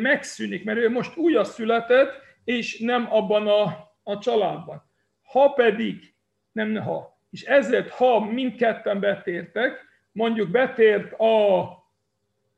megszűnik, 0.00 0.64
mert 0.64 0.78
ő 0.78 0.90
most 0.90 1.16
újra 1.16 1.44
született, 1.44 2.12
és 2.44 2.78
nem 2.78 3.06
abban 3.10 3.46
a, 3.46 3.92
a 4.02 4.18
családban. 4.18 4.82
Ha 5.22 5.48
pedig, 5.52 6.14
nem 6.52 6.76
ha, 6.76 7.20
és 7.30 7.42
ezért, 7.42 7.90
ha 7.90 8.24
mindketten 8.24 9.00
betértek, 9.00 9.84
mondjuk 10.12 10.50
betért 10.50 11.12
a, 11.12 11.60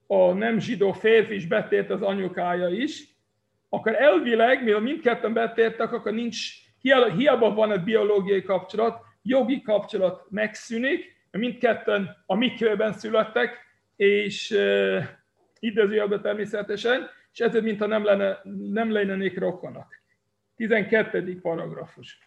a 0.07 0.33
nem 0.33 0.59
zsidó 0.59 0.93
férfi 0.93 1.35
is 1.35 1.47
betért 1.47 1.91
az 1.91 2.03
anyukája 2.03 2.69
is, 2.69 3.10
akkor 3.71 3.95
elvileg, 3.95 4.65
mivel 4.65 4.81
mindketten 4.81 5.33
betértek, 5.33 5.93
akkor 5.93 6.13
nincs, 6.13 6.49
hiába 7.17 7.55
van 7.55 7.73
egy 7.73 7.83
biológiai 7.83 8.43
kapcsolat, 8.43 9.03
jogi 9.23 9.63
kapcsolat 9.63 10.27
megszűnik, 10.31 11.19
mindketten 11.31 12.17
a 12.27 12.35
mikvében 12.35 12.93
születtek, 12.93 13.59
és 13.97 14.51
idézőjelben 15.59 16.23
természetesen, 16.23 17.11
és 17.33 17.41
ezért 17.41 17.65
mintha 17.65 17.87
nem, 17.87 18.05
lenne, 18.05 18.41
nem 18.71 18.93
lennének 18.93 19.39
rokonak. 19.39 20.03
12. 20.57 21.41
paragrafus. 21.41 22.19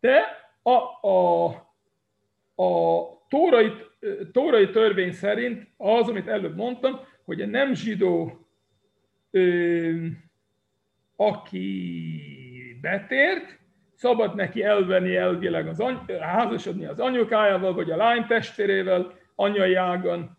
De 0.00 0.22
a, 0.62 1.08
a, 1.08 1.46
a 2.54 3.02
tórai, 3.28 3.72
tórai 4.32 4.70
törvény 4.70 5.12
szerint 5.12 5.68
az, 5.76 6.08
amit 6.08 6.28
előbb 6.28 6.56
mondtam, 6.56 7.00
hogy 7.24 7.40
a 7.40 7.46
nem 7.46 7.74
zsidó, 7.74 8.39
ö, 9.30 10.06
aki 11.16 12.78
betért, 12.80 13.58
szabad 13.94 14.34
neki 14.34 14.62
elvenni 14.62 15.16
elvileg 15.16 15.66
az 15.68 15.80
any- 15.80 16.18
házasodni 16.20 16.84
az 16.84 17.00
anyukájával, 17.00 17.74
vagy 17.74 17.90
a 17.90 17.96
lány 17.96 18.26
testvérével, 18.26 19.14
anyai 19.34 19.74
ágon, 19.74 20.38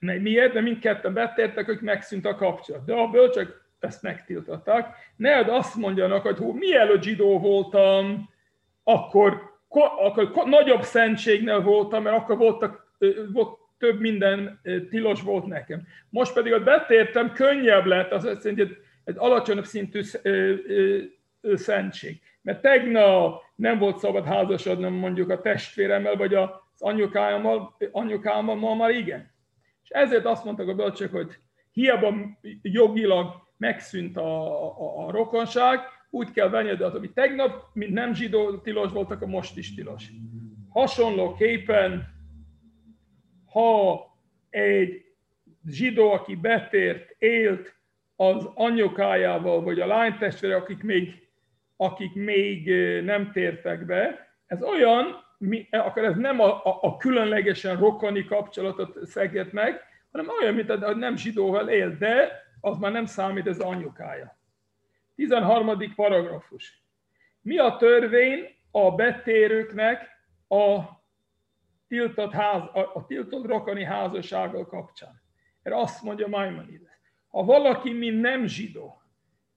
Miért? 0.00 0.52
Mert 0.52 0.64
mindketten 0.64 1.12
betértek, 1.12 1.66
hogy 1.66 1.78
megszűnt 1.80 2.26
a 2.26 2.34
kapcsolat. 2.34 2.84
De 2.84 2.94
a 2.94 3.08
bölcsök 3.08 3.64
ezt 3.78 4.02
megtiltották. 4.02 4.96
Ne 5.16 5.36
azt 5.36 5.76
mondjanak, 5.76 6.22
hogy 6.22 6.36
hú, 6.36 6.52
mielőtt 6.52 7.02
zsidó 7.02 7.38
voltam, 7.38 8.30
akkor, 8.84 9.58
akkor 9.68 10.46
nagyobb 10.46 10.82
szentségnél 10.82 11.60
voltam, 11.60 12.02
mert 12.02 12.16
akkor 12.16 12.36
voltak, 12.36 12.92
volt 13.32 13.58
több 13.78 14.00
minden 14.00 14.60
tilos 14.90 15.22
volt 15.22 15.46
nekem. 15.46 15.86
Most 16.08 16.32
pedig 16.32 16.52
ott 16.52 16.64
betértem, 16.64 17.32
könnyebb 17.32 17.84
lett, 17.84 18.12
az 18.12 18.24
azt 18.24 18.46
egy, 18.46 18.76
alacsonyabb 19.14 19.64
szintű 19.64 20.00
szentség. 21.54 22.20
Mert 22.42 22.60
tegnap 22.60 23.42
nem 23.54 23.78
volt 23.78 23.98
szabad 23.98 24.24
házasodnom 24.24 24.94
mondjuk 24.94 25.30
a 25.30 25.40
testvéremmel, 25.40 26.16
vagy 26.16 26.34
az 26.34 26.50
anyukámmal, 26.78 27.76
anyukámmal 27.92 28.54
ma 28.54 28.74
már 28.74 28.90
igen. 28.90 29.30
És 29.82 29.88
ezért 29.88 30.24
azt 30.24 30.44
mondtak 30.44 30.68
a 30.68 30.74
bölcsök, 30.74 31.12
hogy 31.12 31.38
hiába 31.72 32.14
jogilag 32.62 33.34
megszűnt 33.56 34.16
a, 34.16 34.46
a, 34.80 35.06
a 35.06 35.10
rokonság, 35.10 35.80
úgy 36.10 36.30
kell 36.30 36.48
venni, 36.48 36.76
de 36.76 36.84
az, 36.84 36.94
ami 36.94 37.10
tegnap, 37.12 37.62
mint 37.72 37.92
nem 37.92 38.14
zsidó 38.14 38.58
tilos 38.58 38.92
volt, 38.92 39.10
akkor 39.10 39.28
most 39.28 39.56
is 39.56 39.74
tilos. 39.74 40.10
Hasonlóképpen, 40.68 42.15
ha 43.56 44.06
egy 44.50 45.04
zsidó, 45.66 46.10
aki 46.12 46.34
betért, 46.34 47.14
élt 47.18 47.74
az 48.16 48.48
anyukájával, 48.54 49.62
vagy 49.62 49.80
a 49.80 49.86
lánytestvére, 49.86 50.56
akik 50.56 50.82
még, 50.82 51.28
akik 51.76 52.14
még 52.14 52.70
nem 53.02 53.32
tértek 53.32 53.86
be, 53.86 54.28
ez 54.46 54.62
olyan, 54.62 55.24
mi, 55.38 55.68
akkor 55.70 56.04
ez 56.04 56.16
nem 56.16 56.40
a, 56.40 56.64
a, 56.64 56.78
a 56.80 56.96
különlegesen 56.96 57.76
rokoni 57.76 58.24
kapcsolatot 58.24 59.06
szeget 59.06 59.52
meg, 59.52 59.80
hanem 60.12 60.28
olyan, 60.40 60.54
mint 60.54 60.70
a 60.70 60.94
nem 60.94 61.16
zsidóval 61.16 61.68
él, 61.68 61.96
de 61.98 62.42
az 62.60 62.78
már 62.78 62.92
nem 62.92 63.06
számít, 63.06 63.46
ez 63.46 63.58
anyukája. 63.58 64.38
13. 65.14 65.94
paragrafus. 65.94 66.82
Mi 67.40 67.58
a 67.58 67.76
törvény 67.76 68.56
a 68.70 68.94
betérőknek 68.94 70.08
a 70.48 70.95
tiltott, 71.88 72.32
ház, 72.32 72.62
a, 72.94 73.04
tiltott 73.06 73.46
rokoni 73.46 73.84
házassággal 73.84 74.66
kapcsán? 74.66 75.22
Erre 75.62 75.78
azt 75.78 76.02
mondja 76.02 76.28
Maimonides. 76.28 77.00
Ha 77.28 77.44
valaki, 77.44 77.92
mint 77.92 78.20
nem 78.20 78.46
zsidó, 78.46 79.02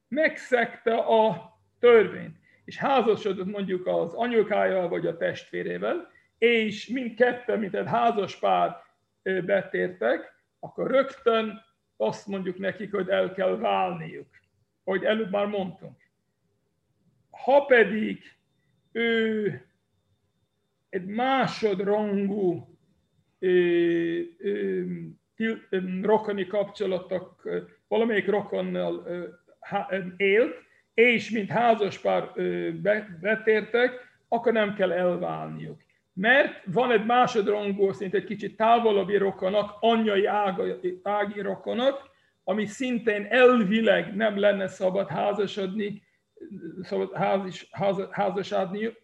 megszegte 0.08 0.96
a 0.96 1.54
törvényt, 1.80 2.38
és 2.66 2.78
házasodott 2.78 3.46
mondjuk 3.46 3.88
az 3.88 4.14
anyukájával 4.14 4.90
vagy 4.90 5.08
a 5.08 5.18
testvérével, 5.18 6.08
és 6.38 6.88
mindketten, 6.88 7.60
mint 7.60 7.76
egy 7.76 7.88
házas 7.88 8.40
pár 8.40 8.76
betértek, 9.24 10.34
akkor 10.60 10.92
rögtön 10.92 11.62
azt 11.98 12.28
mondjuk 12.28 12.58
nekik, 12.58 12.92
hogy 12.92 13.10
el 13.10 13.32
kell 13.32 13.58
válniuk, 13.58 14.28
hogy 14.84 15.04
előbb 15.04 15.32
már 15.32 15.46
mondtunk. 15.46 15.98
Ha 17.30 17.66
pedig 17.66 18.24
ő 18.92 19.69
egy 20.90 21.06
másodrangú 21.06 22.68
rokoni 26.02 26.48
kapcsolatok, 26.48 27.50
valamelyik 27.88 28.28
rokonnal 28.28 29.08
élt, 30.18 30.56
és 30.94 31.30
mint 31.30 31.50
házaspár 31.50 32.32
betértek, 33.22 34.08
akkor 34.28 34.54
nem 34.54 34.74
kell 34.74 34.92
elválniuk. 34.92 35.82
Mert 36.14 36.64
van 36.66 36.92
egy 36.92 37.06
másodrangú, 37.06 37.92
szinte 37.92 38.18
egy 38.18 38.24
kicsit 38.24 38.58
távolabbi 38.58 39.18
rokonak, 39.18 39.78
anyai 39.80 40.26
ági, 40.26 41.00
ági 41.04 41.42
rokonak, 41.42 42.10
ami 42.44 42.66
szintén 42.66 43.26
elvileg 43.30 44.16
nem 44.16 44.40
lenne 44.40 44.68
szabad 44.68 45.08
házasodni, 45.08 46.04
szabad 46.82 47.14
házis, 47.14 47.68
ház, 47.72 48.08
házasodniuk, 48.12 48.96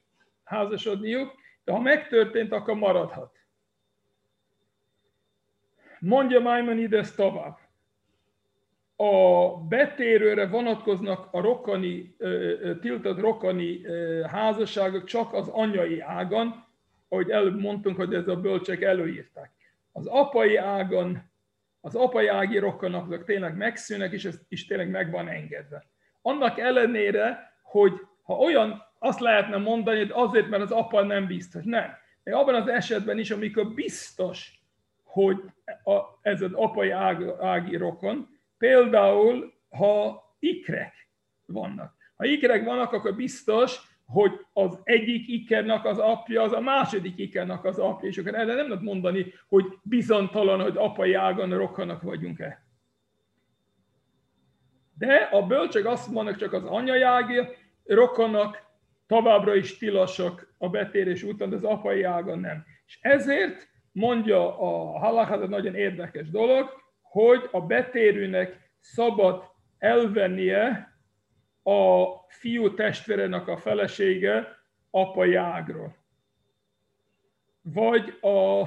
házasodniuk, 0.43 1.34
de 1.65 1.71
ha 1.71 1.80
megtörtént, 1.80 2.51
akkor 2.51 2.75
maradhat. 2.75 3.34
Mondja 5.99 6.39
Maimonides 6.39 7.15
tovább. 7.15 7.58
a 8.95 9.47
betérőre 9.58 10.47
vonatkoznak 10.47 11.28
a 11.32 11.41
rokani, 11.41 12.15
tiltott 12.82 13.19
rokani 13.19 13.82
házasságok 14.28 15.04
csak 15.04 15.34
az 15.34 15.47
anyai 15.47 15.99
ágon, 15.99 16.65
ahogy 17.10 17.30
előbb 17.30 17.60
mondtunk, 17.60 17.95
hogy 17.95 18.13
ez 18.13 18.28
a 18.28 18.36
bölcsek 18.36 18.82
előírták. 18.82 19.51
Az 19.91 20.06
apai 20.06 20.56
ágon, 20.56 21.32
az 21.82 21.95
apai 21.95 22.28
ági 22.28 22.58
rokonok 22.58 23.06
azok 23.06 23.23
tényleg 23.23 23.58
megszűnnek, 23.58 24.12
és 24.12 24.25
ez 24.25 24.39
is 24.47 24.65
tényleg 24.65 24.89
meg 24.89 25.12
van 25.12 25.28
engedve. 25.28 25.86
Annak 26.21 26.60
ellenére, 26.60 27.54
hogy 27.63 27.93
ha 28.23 28.34
olyan, 28.34 28.84
azt 28.99 29.19
lehetne 29.19 29.58
mondani, 29.58 29.97
hogy 29.97 30.12
azért, 30.13 30.49
mert 30.49 30.63
az 30.63 30.71
apa 30.71 31.03
nem 31.03 31.27
biztos. 31.27 31.63
Nem. 31.63 31.89
Még 32.23 32.34
abban 32.34 32.55
az 32.55 32.67
esetben 32.67 33.19
is, 33.19 33.31
amikor 33.31 33.73
biztos, 33.73 34.60
hogy 35.03 35.43
a, 35.84 35.99
ez 36.21 36.41
az 36.41 36.53
apai 36.53 36.89
ág, 36.89 37.23
ági 37.41 37.77
rokon, 37.77 38.27
például, 38.58 39.53
ha 39.69 40.23
ikrek 40.39 41.10
vannak. 41.45 41.93
Ha 42.15 42.25
ikrek 42.25 42.65
vannak, 42.65 42.93
akkor 42.93 43.15
biztos, 43.15 43.79
hogy 44.08 44.31
az 44.53 44.79
egyik 44.84 45.27
ikernek 45.27 45.86
az 45.86 45.97
apja, 45.97 46.41
az 46.41 46.51
a 46.51 46.60
második 46.60 47.17
ikernek 47.17 47.63
az 47.63 47.79
apja, 47.79 48.10
és 48.10 48.17
akkor 48.17 48.36
erre 48.36 48.53
nem 48.53 48.67
lehet 48.67 48.84
mondani, 48.84 49.34
hogy 49.47 49.65
bizontalan, 49.84 50.62
hogy 50.62 50.77
apai 50.77 51.13
ágon 51.13 51.58
rokonok 51.58 52.01
vagyunk-e. 52.01 52.63
De 54.97 55.15
a 55.15 55.45
bölcsök 55.45 55.86
azt 55.86 56.12
mondanak, 56.12 56.39
csak 56.39 56.53
az 56.53 56.63
anyai 56.63 57.01
ági 57.01 57.39
rokonok 57.86 58.64
továbbra 59.08 59.56
is 59.56 59.78
tilosak 59.78 60.54
a 60.58 60.70
betérés 60.70 61.24
után, 61.24 61.50
de 61.50 61.56
az 61.56 61.63
apai 61.63 62.04
ágon 62.04 62.39
nem. 62.39 62.65
És 62.86 63.00
ezért 63.02 63.70
mondja 63.91 64.60
a 64.60 65.00
halakha, 65.00 65.41
ez 65.41 65.50
nagyon 65.50 65.76
érdekes 65.76 66.30
dolog, 66.30 66.70
hogy 67.02 67.50
a 67.52 67.62
betérőnek 67.62 68.70
szabad 68.80 69.44
elvennie 69.78 70.94
a 71.63 72.06
fiú 72.28 72.74
testvérenek 72.74 73.48
a 73.48 73.58
felesége 73.58 74.48
apai 74.91 75.36
ágról. 75.36 75.96
Vagy 77.62 78.18
a, 78.22 78.62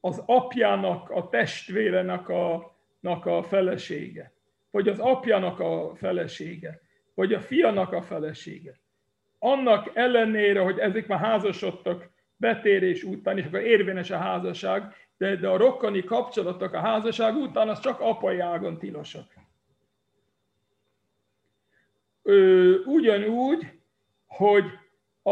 az 0.00 0.22
apjának, 0.26 1.10
a 1.10 1.28
testvérenek 1.28 2.28
a, 2.28 2.76
a 3.02 3.42
felesége. 3.42 4.32
Vagy 4.70 4.88
az 4.88 4.98
apjának 4.98 5.60
a 5.60 5.94
felesége. 5.94 6.80
Vagy 7.14 7.32
a 7.32 7.40
fianak 7.40 7.92
a 7.92 8.02
felesége. 8.02 8.79
Annak 9.42 9.90
ellenére, 9.94 10.60
hogy 10.60 10.78
ezek 10.78 11.06
már 11.06 11.18
házasodtak 11.18 12.10
betérés 12.36 13.02
után, 13.02 13.38
és 13.38 13.44
akkor 13.44 13.60
érvényes 13.60 14.10
a 14.10 14.16
házasság, 14.16 14.94
de, 15.16 15.36
de 15.36 15.48
a 15.48 15.56
rokkani 15.56 16.04
kapcsolatok 16.04 16.72
a 16.72 16.80
házasság 16.80 17.36
után 17.36 17.68
az 17.68 17.80
csak 17.80 18.00
apai 18.00 18.38
ágon 18.38 18.78
tilosak. 18.78 19.34
Ö, 22.22 22.74
ugyanúgy, 22.84 23.80
hogy 24.26 24.64
a, 25.22 25.30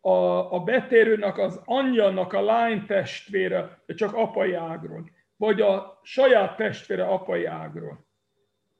a, 0.00 0.52
a 0.52 0.60
betérőnek 0.64 1.38
az 1.38 1.60
anyjának 1.64 2.32
a 2.32 2.42
lány 2.42 2.86
testvére 2.86 3.82
csak 3.86 4.14
apai 4.14 4.52
ágról, 4.52 5.10
vagy 5.36 5.60
a 5.60 6.00
saját 6.02 6.56
testvére 6.56 7.04
apai 7.04 7.44
ágról, 7.44 8.06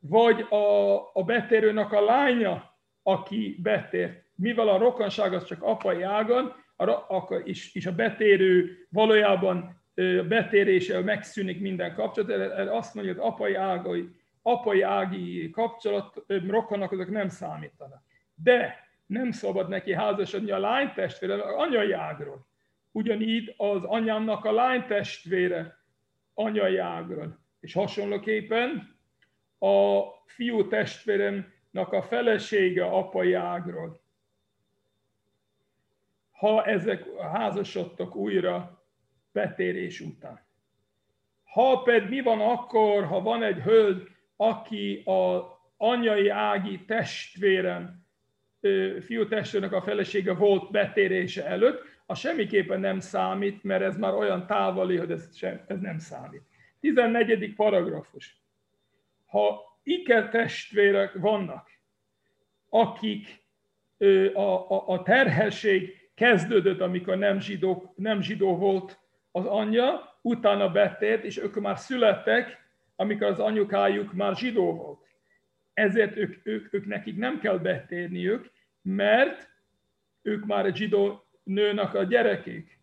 vagy 0.00 0.40
a, 0.40 0.96
a 1.12 1.22
betérőnek 1.24 1.92
a 1.92 2.00
lánya, 2.00 2.71
aki 3.02 3.58
betért, 3.62 4.24
mivel 4.34 4.68
a 4.68 4.78
rokonság 4.78 5.32
az 5.32 5.44
csak 5.44 5.62
apai 5.62 6.02
ágon, 6.02 6.52
is 7.44 7.86
a 7.86 7.94
betérő 7.94 8.86
valójában 8.90 9.82
betéréssel 10.28 11.02
megszűnik 11.02 11.60
minden 11.60 11.94
kapcsolat. 11.94 12.68
Azt 12.68 12.94
mondja, 12.94 13.12
hogy 13.12 13.22
apai 13.22 13.54
ágai, 13.54 14.08
apai 14.42 14.82
ági 14.82 15.50
kapcsolat, 15.50 16.24
rokonok 16.26 16.92
azok 16.92 17.10
nem 17.10 17.28
számítanak. 17.28 18.02
De 18.34 18.88
nem 19.06 19.30
szabad 19.30 19.68
neki 19.68 19.94
házasodni 19.94 20.50
a 20.50 20.58
lánytestvére, 20.58 21.34
az 21.34 21.40
anyai 21.56 21.92
ágról. 21.92 22.46
Ugyanígy 22.92 23.54
az 23.56 23.84
anyámnak 23.84 24.44
a 24.44 24.52
lánytestvére 24.52 25.78
anyai 26.34 26.76
ágról. 26.76 27.38
És 27.60 27.72
hasonlóképpen 27.72 28.96
a 29.58 30.00
fiú 30.26 30.68
testvéremnek 30.68 31.60
a 31.72 32.02
felesége 32.02 32.84
apai 32.84 33.32
ágról 33.32 34.02
ha 36.42 36.64
ezek 36.64 37.04
házasodtak 37.32 38.16
újra 38.16 38.82
betérés 39.32 40.00
után. 40.00 40.46
Ha 41.44 41.82
pedig 41.82 42.08
mi 42.08 42.20
van 42.20 42.40
akkor, 42.40 43.04
ha 43.04 43.20
van 43.20 43.42
egy 43.42 43.58
hölgy, 43.58 44.08
aki 44.36 45.02
a 45.04 45.42
anyai 45.76 46.28
ági 46.28 46.84
testvérem, 46.84 48.06
fiú 49.00 49.28
testvérnek 49.28 49.72
a 49.72 49.82
felesége 49.82 50.34
volt 50.34 50.70
betérése 50.70 51.46
előtt, 51.46 51.82
az 52.06 52.18
semmiképpen 52.18 52.80
nem 52.80 53.00
számít, 53.00 53.62
mert 53.62 53.82
ez 53.82 53.96
már 53.96 54.14
olyan 54.14 54.46
távoli, 54.46 54.96
hogy 54.96 55.10
ez, 55.10 55.36
sem, 55.36 55.64
ez 55.66 55.80
nem 55.80 55.98
számít. 55.98 56.42
14. 56.80 57.54
paragrafus. 57.54 58.42
Ha 59.26 59.71
iker 59.82 60.28
testvérek 60.28 61.12
vannak, 61.12 61.70
akik 62.68 63.44
a, 64.34 64.40
a, 64.40 64.88
a 64.88 65.02
terhesség 65.02 66.10
kezdődött, 66.14 66.80
amikor 66.80 67.16
nem 67.16 67.40
zsidó, 67.40 67.92
nem 67.96 68.22
zsidó 68.22 68.56
volt 68.56 69.00
az 69.30 69.46
anyja, 69.46 70.18
utána 70.20 70.70
betért, 70.70 71.24
és 71.24 71.38
ők 71.38 71.60
már 71.60 71.78
születtek, 71.78 72.70
amikor 72.96 73.26
az 73.26 73.38
anyukájuk 73.38 74.12
már 74.12 74.36
zsidó 74.36 74.74
volt. 74.74 75.06
Ezért 75.74 76.16
ők, 76.16 76.46
ők, 76.46 76.74
ők 76.74 76.86
nekik 76.86 77.16
nem 77.16 77.38
kell 77.38 77.58
betérniük, 77.58 78.50
mert 78.82 79.48
ők 80.22 80.44
már 80.44 80.66
egy 80.66 80.76
zsidó 80.76 81.24
nőnek 81.42 81.94
a 81.94 82.02
gyerekek. 82.02 82.78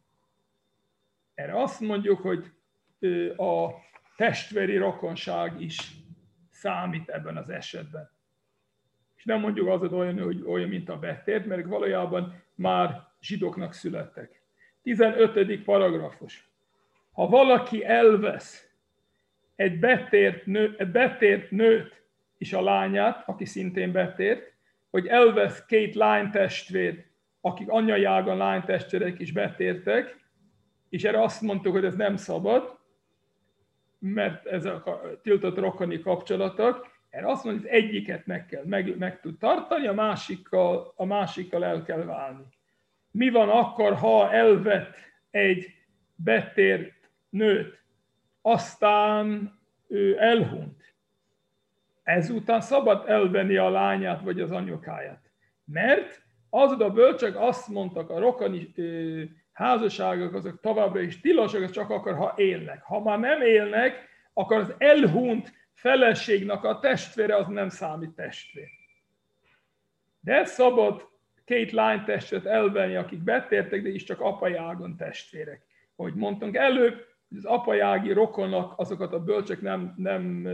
Erre 1.34 1.62
azt 1.62 1.80
mondjuk, 1.80 2.20
hogy 2.20 2.52
a 3.38 3.70
testvéri 4.16 4.78
rokonság 4.78 5.62
is 5.62 5.92
számít 6.60 7.10
ebben 7.10 7.38
az 7.38 7.50
esetben. 7.50 8.10
És 9.16 9.26
nem 9.26 9.40
mondjuk 9.40 9.68
az, 9.68 9.80
hogy 9.80 9.94
olyan, 9.94 10.20
hogy 10.20 10.44
olyan, 10.48 10.70
mint 10.70 10.90
a 10.90 11.00
betért, 11.00 11.46
mert 11.46 11.66
valójában 11.66 12.44
már 12.56 13.08
zsidóknak 13.22 13.74
születtek. 13.74 14.42
15. 14.82 15.64
paragrafus. 15.64 16.50
Ha 17.12 17.28
valaki 17.28 17.86
elvesz 17.86 18.70
egy 19.56 19.80
betért, 19.80 20.46
nő, 20.46 20.90
betért 20.92 21.52
nőt 21.52 22.02
és 22.38 22.54
a 22.54 22.62
lányát, 22.62 23.24
aki 23.28 23.46
szintén 23.46 23.92
betért, 23.92 24.54
hogy 24.90 25.08
elvesz 25.08 25.66
két 25.66 25.96
lánytestvért, 25.96 27.06
akik 27.42 27.70
anyai 27.70 28.04
ágon 28.04 28.38
lánytestvérek 28.38 29.20
is 29.20 29.32
betértek, 29.32 30.18
és 30.90 31.04
erre 31.04 31.22
azt 31.22 31.42
mondtuk, 31.42 31.74
hogy 31.74 31.86
ez 31.86 31.96
nem 31.96 32.16
szabad, 32.16 32.79
mert 34.00 34.46
ezek 34.46 34.86
a 34.86 35.02
tiltott 35.22 35.58
rokoni 35.58 36.00
kapcsolatok, 36.00 36.88
erre 37.10 37.28
azt 37.28 37.44
mondjuk, 37.44 37.66
hogy 37.66 37.76
egyiket 37.76 38.26
meg 38.26 38.46
kell, 38.46 38.64
meg, 38.66 38.98
meg 38.98 39.20
tud 39.20 39.38
tartani, 39.38 39.88
a 39.88 39.94
másikkal, 39.94 40.94
a 40.96 41.06
másikkal 41.06 41.66
el 41.66 41.84
kell 41.84 42.04
válni 42.04 42.46
mi 43.12 43.30
van 43.30 43.50
akkor, 43.50 43.94
ha 43.94 44.32
elvet 44.32 44.96
egy 45.30 45.74
betért 46.16 47.10
nőt, 47.30 47.84
aztán 48.42 49.58
ő 49.88 50.20
elhunyt. 50.20 50.94
Ezután 52.04 52.62
szabad 52.62 53.10
elvenni 53.10 53.56
a 53.56 53.70
lányát 53.70 54.22
vagy 54.22 54.42
az 54.42 54.52
anyukáját. 54.52 55.32
Mert 55.66 56.22
az 56.50 56.72
a 56.80 56.90
bölcsök 56.90 57.36
azt 57.36 57.68
mondtak, 57.68 58.10
a 58.10 58.20
rokani 58.20 58.74
házasságok 59.60 60.34
azok 60.34 60.60
továbbra 60.60 61.02
is 61.02 61.20
tilosak, 61.20 61.70
csak 61.70 61.90
akkor, 61.90 62.16
ha 62.16 62.34
élnek. 62.38 62.82
Ha 62.84 63.00
már 63.00 63.20
nem 63.20 63.42
élnek, 63.42 64.08
akkor 64.34 64.58
az 64.58 64.74
elhunyt 64.78 65.54
feleségnek 65.74 66.64
a 66.64 66.80
testvére 66.80 67.36
az 67.36 67.48
nem 67.48 67.70
számít 67.70 68.10
testvér. 68.10 68.68
De 70.20 70.46
szabad 70.46 71.08
két 71.46 71.72
lány 71.72 72.04
testvet 72.04 72.46
elvenni, 72.46 72.96
akik 72.96 73.20
betértek, 73.20 73.82
de 73.82 73.90
is 73.90 74.04
csak 74.04 74.20
apai 74.20 74.56
ágon 74.56 74.98
testvérek. 74.98 75.62
Ahogy 75.96 76.14
mondtunk 76.14 76.56
előbb, 76.56 77.06
az 77.36 77.46
apai 77.46 77.80
ági 77.80 78.12
rokonok, 78.12 78.74
azokat 78.78 79.14
a 79.14 79.24
bölcsök 79.24 79.62
nem, 79.62 79.94
nem 79.98 80.48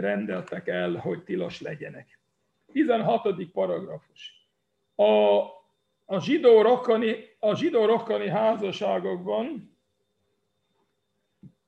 rendeltek 0.00 0.68
el, 0.68 0.92
hogy 0.92 1.22
tilos 1.22 1.60
legyenek. 1.60 2.18
16. 2.72 3.44
paragrafus. 3.52 4.48
A, 4.94 5.42
a 6.10 6.20
zsidó 6.20 6.62
rokani, 6.62 7.16
a 7.38 7.54
zsidó 7.54 7.84
rokani 7.84 8.28
házasságokban 8.28 9.78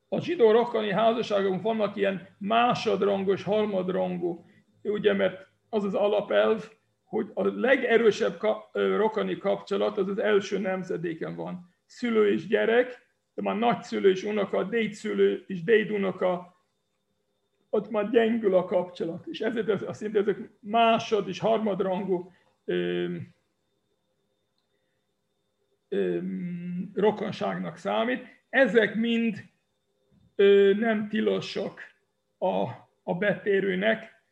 a 0.09 0.21
zsidó 0.21 0.51
rokani 0.51 0.91
házasságokban 0.91 1.77
vannak 1.77 1.97
ilyen 1.97 2.29
másodrangos, 2.39 3.43
harmadrangú, 3.43 4.45
ugye, 4.83 5.13
mert 5.13 5.47
az 5.69 5.85
az 5.85 5.95
alapelv, 5.95 6.71
hogy 7.05 7.31
a 7.35 7.47
legerősebb 7.47 8.41
rokani 8.73 9.37
kapcsolat 9.37 9.99
az 9.99 10.09
az 10.09 10.19
első 10.19 10.59
nemzedéken 10.59 11.37
van. 11.37 11.75
Szülő 11.87 12.33
és 12.33 12.47
gyerek, 12.47 13.07
de 13.35 13.43
már 13.43 13.57
nagyszülő 13.57 14.11
és 14.11 14.23
unoka, 14.23 14.63
dédszülő 14.63 15.45
és 15.47 15.63
dédunoka, 15.63 16.57
ott 17.71 17.91
már 17.91 18.11
gyengül 18.11 18.55
a 18.55 18.65
kapcsolat. 18.65 19.27
És 19.27 19.41
ezért 19.41 19.69
az, 19.69 19.83
azt 19.83 20.01
jelenti, 20.01 20.31
ezek 20.31 20.51
másod 20.61 21.29
és 21.29 21.39
harmadrangú 21.39 22.31
rokonságnak 26.95 27.77
számít. 27.77 28.27
Ezek 28.49 28.95
mind 28.95 29.45
nem 30.79 31.09
tilosak 31.09 31.81
a, 32.39 32.63
a 33.03 33.15
betérőnek, 33.19 34.23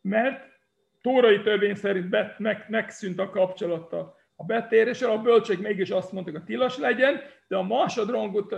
mert 0.00 0.44
tórai 1.00 1.40
törvény 1.40 1.74
szerint 1.74 2.08
bet, 2.08 2.38
meg, 2.38 2.64
megszűnt 2.68 3.18
a 3.18 3.30
kapcsolata 3.30 4.16
a 4.36 4.44
betéréssel, 4.44 5.10
a 5.10 5.22
bölcsek 5.22 5.58
mégis 5.58 5.90
azt 5.90 6.12
mondták, 6.12 6.34
hogy 6.34 6.44
tilos 6.44 6.78
legyen, 6.78 7.20
de 7.48 7.56
a 7.56 7.62
másodrangú 7.62 8.48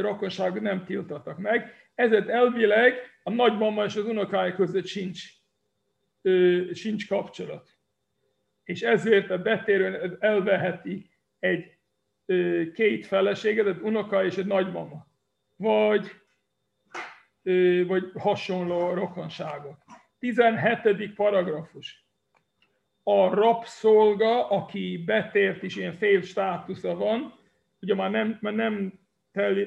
rokonságot 0.00 0.62
nem 0.62 0.84
tiltottak 0.84 1.38
meg. 1.38 1.74
Ezért 1.94 2.28
elvileg 2.28 2.94
a 3.22 3.30
nagymama 3.30 3.84
és 3.84 3.96
az 3.96 4.04
unokája 4.04 4.54
között 4.54 4.86
sincs, 4.86 5.22
ö, 6.22 6.62
sincs 6.74 7.08
kapcsolat. 7.08 7.68
És 8.64 8.82
ezért 8.82 9.30
a 9.30 9.38
betérő 9.38 10.16
elveheti 10.20 11.10
egy 11.38 11.76
két 12.74 13.06
feleséget, 13.06 13.66
egy 13.66 13.80
unoka 13.80 14.24
és 14.24 14.36
egy 14.36 14.46
nagymama. 14.46 15.06
Vagy, 15.56 16.10
vagy 17.86 18.10
hasonló 18.14 18.94
rokonságot. 18.94 19.76
17. 20.18 21.14
paragrafus. 21.14 22.06
A 23.02 23.34
rabszolga, 23.34 24.48
aki 24.48 25.02
betért 25.06 25.62
és 25.62 25.76
ilyen 25.76 25.92
fél 25.92 26.22
státusza 26.22 26.94
van, 26.94 27.34
ugye 27.80 27.94
már 27.94 28.10
nem, 28.10 28.38
már 28.40 28.54
nem, 28.54 28.92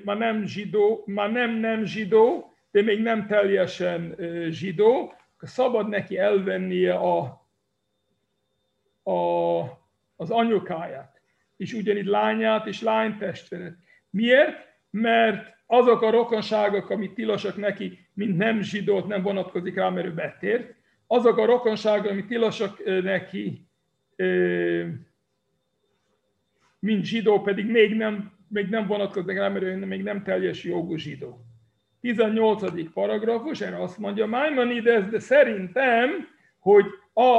már 0.03 0.17
nem 0.17 0.45
zsidó, 0.45 1.03
már 1.05 1.31
nem 1.31 1.51
nem 1.51 1.85
zsidó, 1.85 2.53
de 2.71 2.81
még 2.81 3.01
nem 3.01 3.27
teljesen 3.27 4.15
zsidó, 4.49 5.13
szabad 5.39 5.89
neki 5.89 6.17
elvennie 6.17 6.93
a, 6.93 7.47
a, 9.03 9.61
az 10.15 10.29
anyukáját, 10.29 11.14
és 11.57 11.73
ugyanígy 11.73 12.05
lányát 12.05 12.67
és 12.67 12.81
lánytestveret. 12.81 13.75
Miért? 14.09 14.67
Mert 14.89 15.55
azok 15.65 16.01
a 16.01 16.09
rokonságok, 16.09 16.89
amit 16.89 17.13
tilosak 17.13 17.57
neki, 17.57 18.07
mint 18.13 18.37
nem 18.37 18.61
zsidót, 18.61 19.07
nem 19.07 19.21
vonatkozik 19.21 19.75
rá, 19.75 19.89
mert 19.89 20.07
ő 20.07 20.13
betért, 20.13 20.73
azok 21.07 21.37
a 21.37 21.45
rokonságok, 21.45 22.11
amit 22.11 22.27
tilosak 22.27 23.01
neki, 23.03 23.67
mint 26.79 27.03
zsidó, 27.03 27.41
pedig 27.41 27.65
még 27.65 27.95
nem, 27.95 28.31
még 28.47 28.69
nem 28.69 28.87
vonatkozik 28.87 29.37
rá, 29.37 29.47
mert 29.47 29.63
ő 29.65 29.85
még 29.85 30.03
nem 30.03 30.23
teljes 30.23 30.63
jogú 30.63 30.95
zsidó. 30.95 31.45
18. 32.01 32.93
paragrafus, 32.93 33.61
erre 33.61 33.81
azt 33.81 33.97
mondja 33.97 34.25
Maimonides, 34.25 35.09
de 35.09 35.19
szerintem, 35.19 36.27
hogy 36.59 36.85
a, 37.13 37.37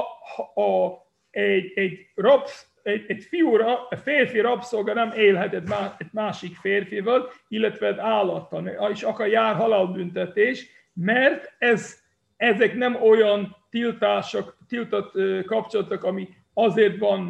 a, 0.61 0.93
egy, 1.31 1.73
egy, 1.75 1.99
rabsz, 2.15 2.67
egy, 2.87 3.05
egy 3.09 3.23
fiúra, 3.25 3.89
férfi 4.03 4.41
rabszolga 4.41 4.93
nem 4.93 5.13
élhet 5.13 5.55
egy, 5.55 5.73
egy 5.99 6.09
másik 6.13 6.57
férfival, 6.57 7.33
illetve 7.49 7.87
egy 7.87 7.99
állattal, 7.99 8.67
és 8.93 9.03
akar 9.03 9.29
jár 9.29 9.55
halálbüntetés, 9.55 10.67
mert 10.93 11.55
ez, 11.59 12.03
ezek 12.37 12.75
nem 12.75 13.03
olyan 13.03 13.57
tiltások, 13.71 14.57
tiltott 14.69 15.13
kapcsolatok, 15.45 16.05
ami 16.05 16.29
azért 16.55 16.99
van, 16.99 17.23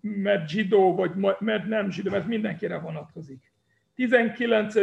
mert 0.00 0.48
zsidó, 0.48 0.94
vagy 0.94 1.10
mert 1.38 1.66
nem 1.66 1.90
zsidó, 1.90 2.10
mert 2.10 2.26
mindenkire 2.26 2.78
vonatkozik. 2.78 3.52
19 3.94 4.74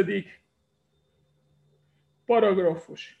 paragrafus. 2.26 3.20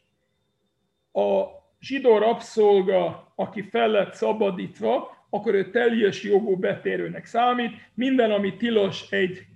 A 1.12 1.44
zsidó 1.80 2.18
rabszolga, 2.18 3.32
aki 3.34 3.62
fel 3.62 3.88
lett 3.88 4.14
szabadítva, 4.14 5.21
akkor 5.34 5.54
ő 5.54 5.70
teljes 5.70 6.22
jogú 6.22 6.56
betérőnek 6.56 7.24
számít. 7.24 7.72
Minden, 7.94 8.30
ami 8.30 8.56
tilos 8.56 9.10
egy 9.10 9.46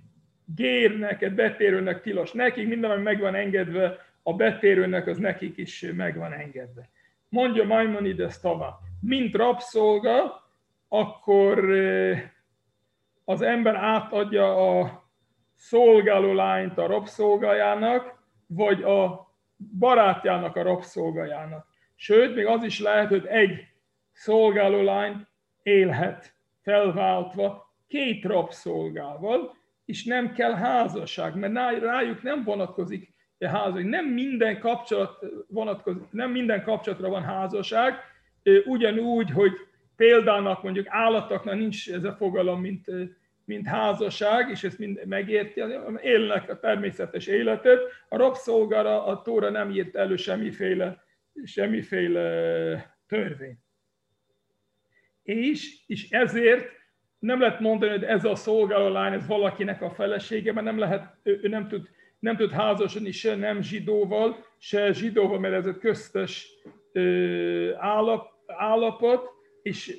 gérnek, 0.55 1.21
egy 1.21 1.33
betérőnek 1.33 2.01
tilos 2.01 2.31
nekik, 2.31 2.67
minden, 2.67 2.91
ami 2.91 3.01
meg 3.01 3.19
van 3.19 3.35
engedve 3.35 4.05
a 4.23 4.33
betérőnek, 4.33 5.07
az 5.07 5.17
nekik 5.17 5.57
is 5.57 5.85
meg 5.95 6.17
van 6.17 6.33
engedve. 6.33 6.89
Mondja 7.29 7.63
Maimonides 7.63 8.39
tovább. 8.39 8.77
Mint 9.01 9.35
rabszolga, 9.35 10.49
akkor 10.87 11.69
az 13.25 13.41
ember 13.41 13.75
átadja 13.75 14.79
a 14.79 15.03
szolgáló 15.55 16.33
lányt 16.33 16.77
a 16.77 16.87
rabszolgájának, 16.87 18.23
vagy 18.47 18.83
a 18.83 19.31
barátjának 19.79 20.55
a 20.55 20.61
rabszolgajának. 20.61 21.67
Sőt, 21.95 22.35
még 22.35 22.45
az 22.45 22.63
is 22.63 22.79
lehet, 22.79 23.09
hogy 23.09 23.25
egy 23.25 23.67
szolgáló 24.11 24.81
lány 24.81 25.27
élhet 25.67 26.35
felváltva 26.61 27.75
két 27.87 28.23
rabszolgával, 28.23 29.55
és 29.85 30.03
nem 30.03 30.33
kell 30.33 30.53
házasság, 30.53 31.35
mert 31.35 31.79
rájuk 31.79 32.23
nem 32.23 32.43
vonatkozik 32.43 33.13
a 33.39 33.47
házasság. 33.47 33.85
Nem 33.85 34.05
minden, 34.05 34.59
kapcsolat 34.59 35.25
vonatkozik, 35.47 36.11
nem 36.11 36.31
minden 36.31 36.63
kapcsolatra 36.63 37.09
van 37.09 37.23
házasság, 37.23 37.93
ugyanúgy, 38.65 39.31
hogy 39.31 39.51
példának 39.95 40.63
mondjuk 40.63 40.85
állatoknak 40.89 41.55
nincs 41.55 41.91
ez 41.91 42.03
a 42.03 42.13
fogalom, 42.13 42.61
mint 42.61 42.85
mint 43.45 43.67
házasság, 43.67 44.49
és 44.49 44.63
ezt 44.63 44.79
mind 44.79 45.05
megérti, 45.05 45.63
élnek 46.01 46.49
a 46.49 46.59
természetes 46.59 47.27
életet. 47.27 47.79
A 48.09 48.17
rabszolgára 48.17 49.05
a 49.05 49.21
Tóra 49.21 49.49
nem 49.49 49.71
írt 49.71 49.95
elő 49.95 50.15
semmiféle, 50.15 51.03
semmiféle 51.43 52.97
törvény. 53.07 53.57
És, 55.27 55.77
és 55.87 56.09
ezért 56.09 56.69
nem 57.19 57.39
lehet 57.39 57.59
mondani, 57.59 57.91
hogy 57.91 58.03
ez 58.03 58.25
a 58.25 58.35
szolgáló 58.35 58.87
lány, 58.87 59.13
ez 59.13 59.27
valakinek 59.27 59.81
a 59.81 59.89
felesége, 59.89 60.53
mert 60.53 60.65
nem 60.65 60.77
lehet, 60.77 61.15
ő, 61.23 61.39
ő 61.43 61.47
nem 61.47 61.67
tud, 61.67 61.89
nem 62.19 62.35
tud 62.35 62.51
házasodni 62.51 63.11
se 63.11 63.35
nem 63.35 63.61
zsidóval, 63.61 64.45
se 64.57 64.91
zsidóval, 64.91 65.39
mert 65.39 65.53
ez 65.53 65.65
egy 65.65 65.77
köztes 65.77 66.49
ö, 66.91 67.73
állap, 67.75 68.27
állapot, 68.45 69.29
és 69.61 69.97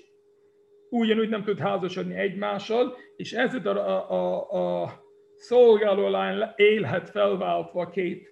ugyanúgy 0.91 1.29
nem 1.29 1.45
tud 1.45 1.59
házasodni 1.59 2.15
egymással, 2.15 2.97
és 3.17 3.33
ezért 3.33 3.67
a, 3.67 3.77
a, 3.77 4.11
a, 4.11 4.83
a 4.83 5.03
szolgáló 5.37 6.09
lány 6.09 6.43
élhet 6.57 7.11
felváltva 7.11 7.89
két 7.89 8.29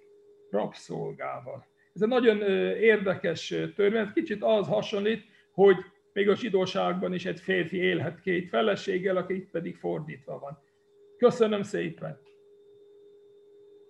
rabszolgával. 0.49 1.65
Ez 1.93 2.01
egy 2.01 2.07
nagyon 2.07 2.41
érdekes 2.81 3.47
törvény, 3.75 4.01
ez 4.01 4.13
kicsit 4.13 4.43
az 4.43 4.67
hasonlít, 4.67 5.23
hogy 5.51 5.75
még 6.17 6.29
a 6.29 6.35
zsidóságban 6.35 7.13
is 7.13 7.25
egy 7.25 7.39
férfi 7.39 7.77
élhet 7.77 8.19
két 8.19 8.49
feleséggel, 8.49 9.17
aki 9.17 9.35
itt 9.35 9.49
pedig 9.49 9.75
fordítva 9.75 10.39
van. 10.39 10.59
Köszönöm 11.17 11.63
szépen! 11.63 12.26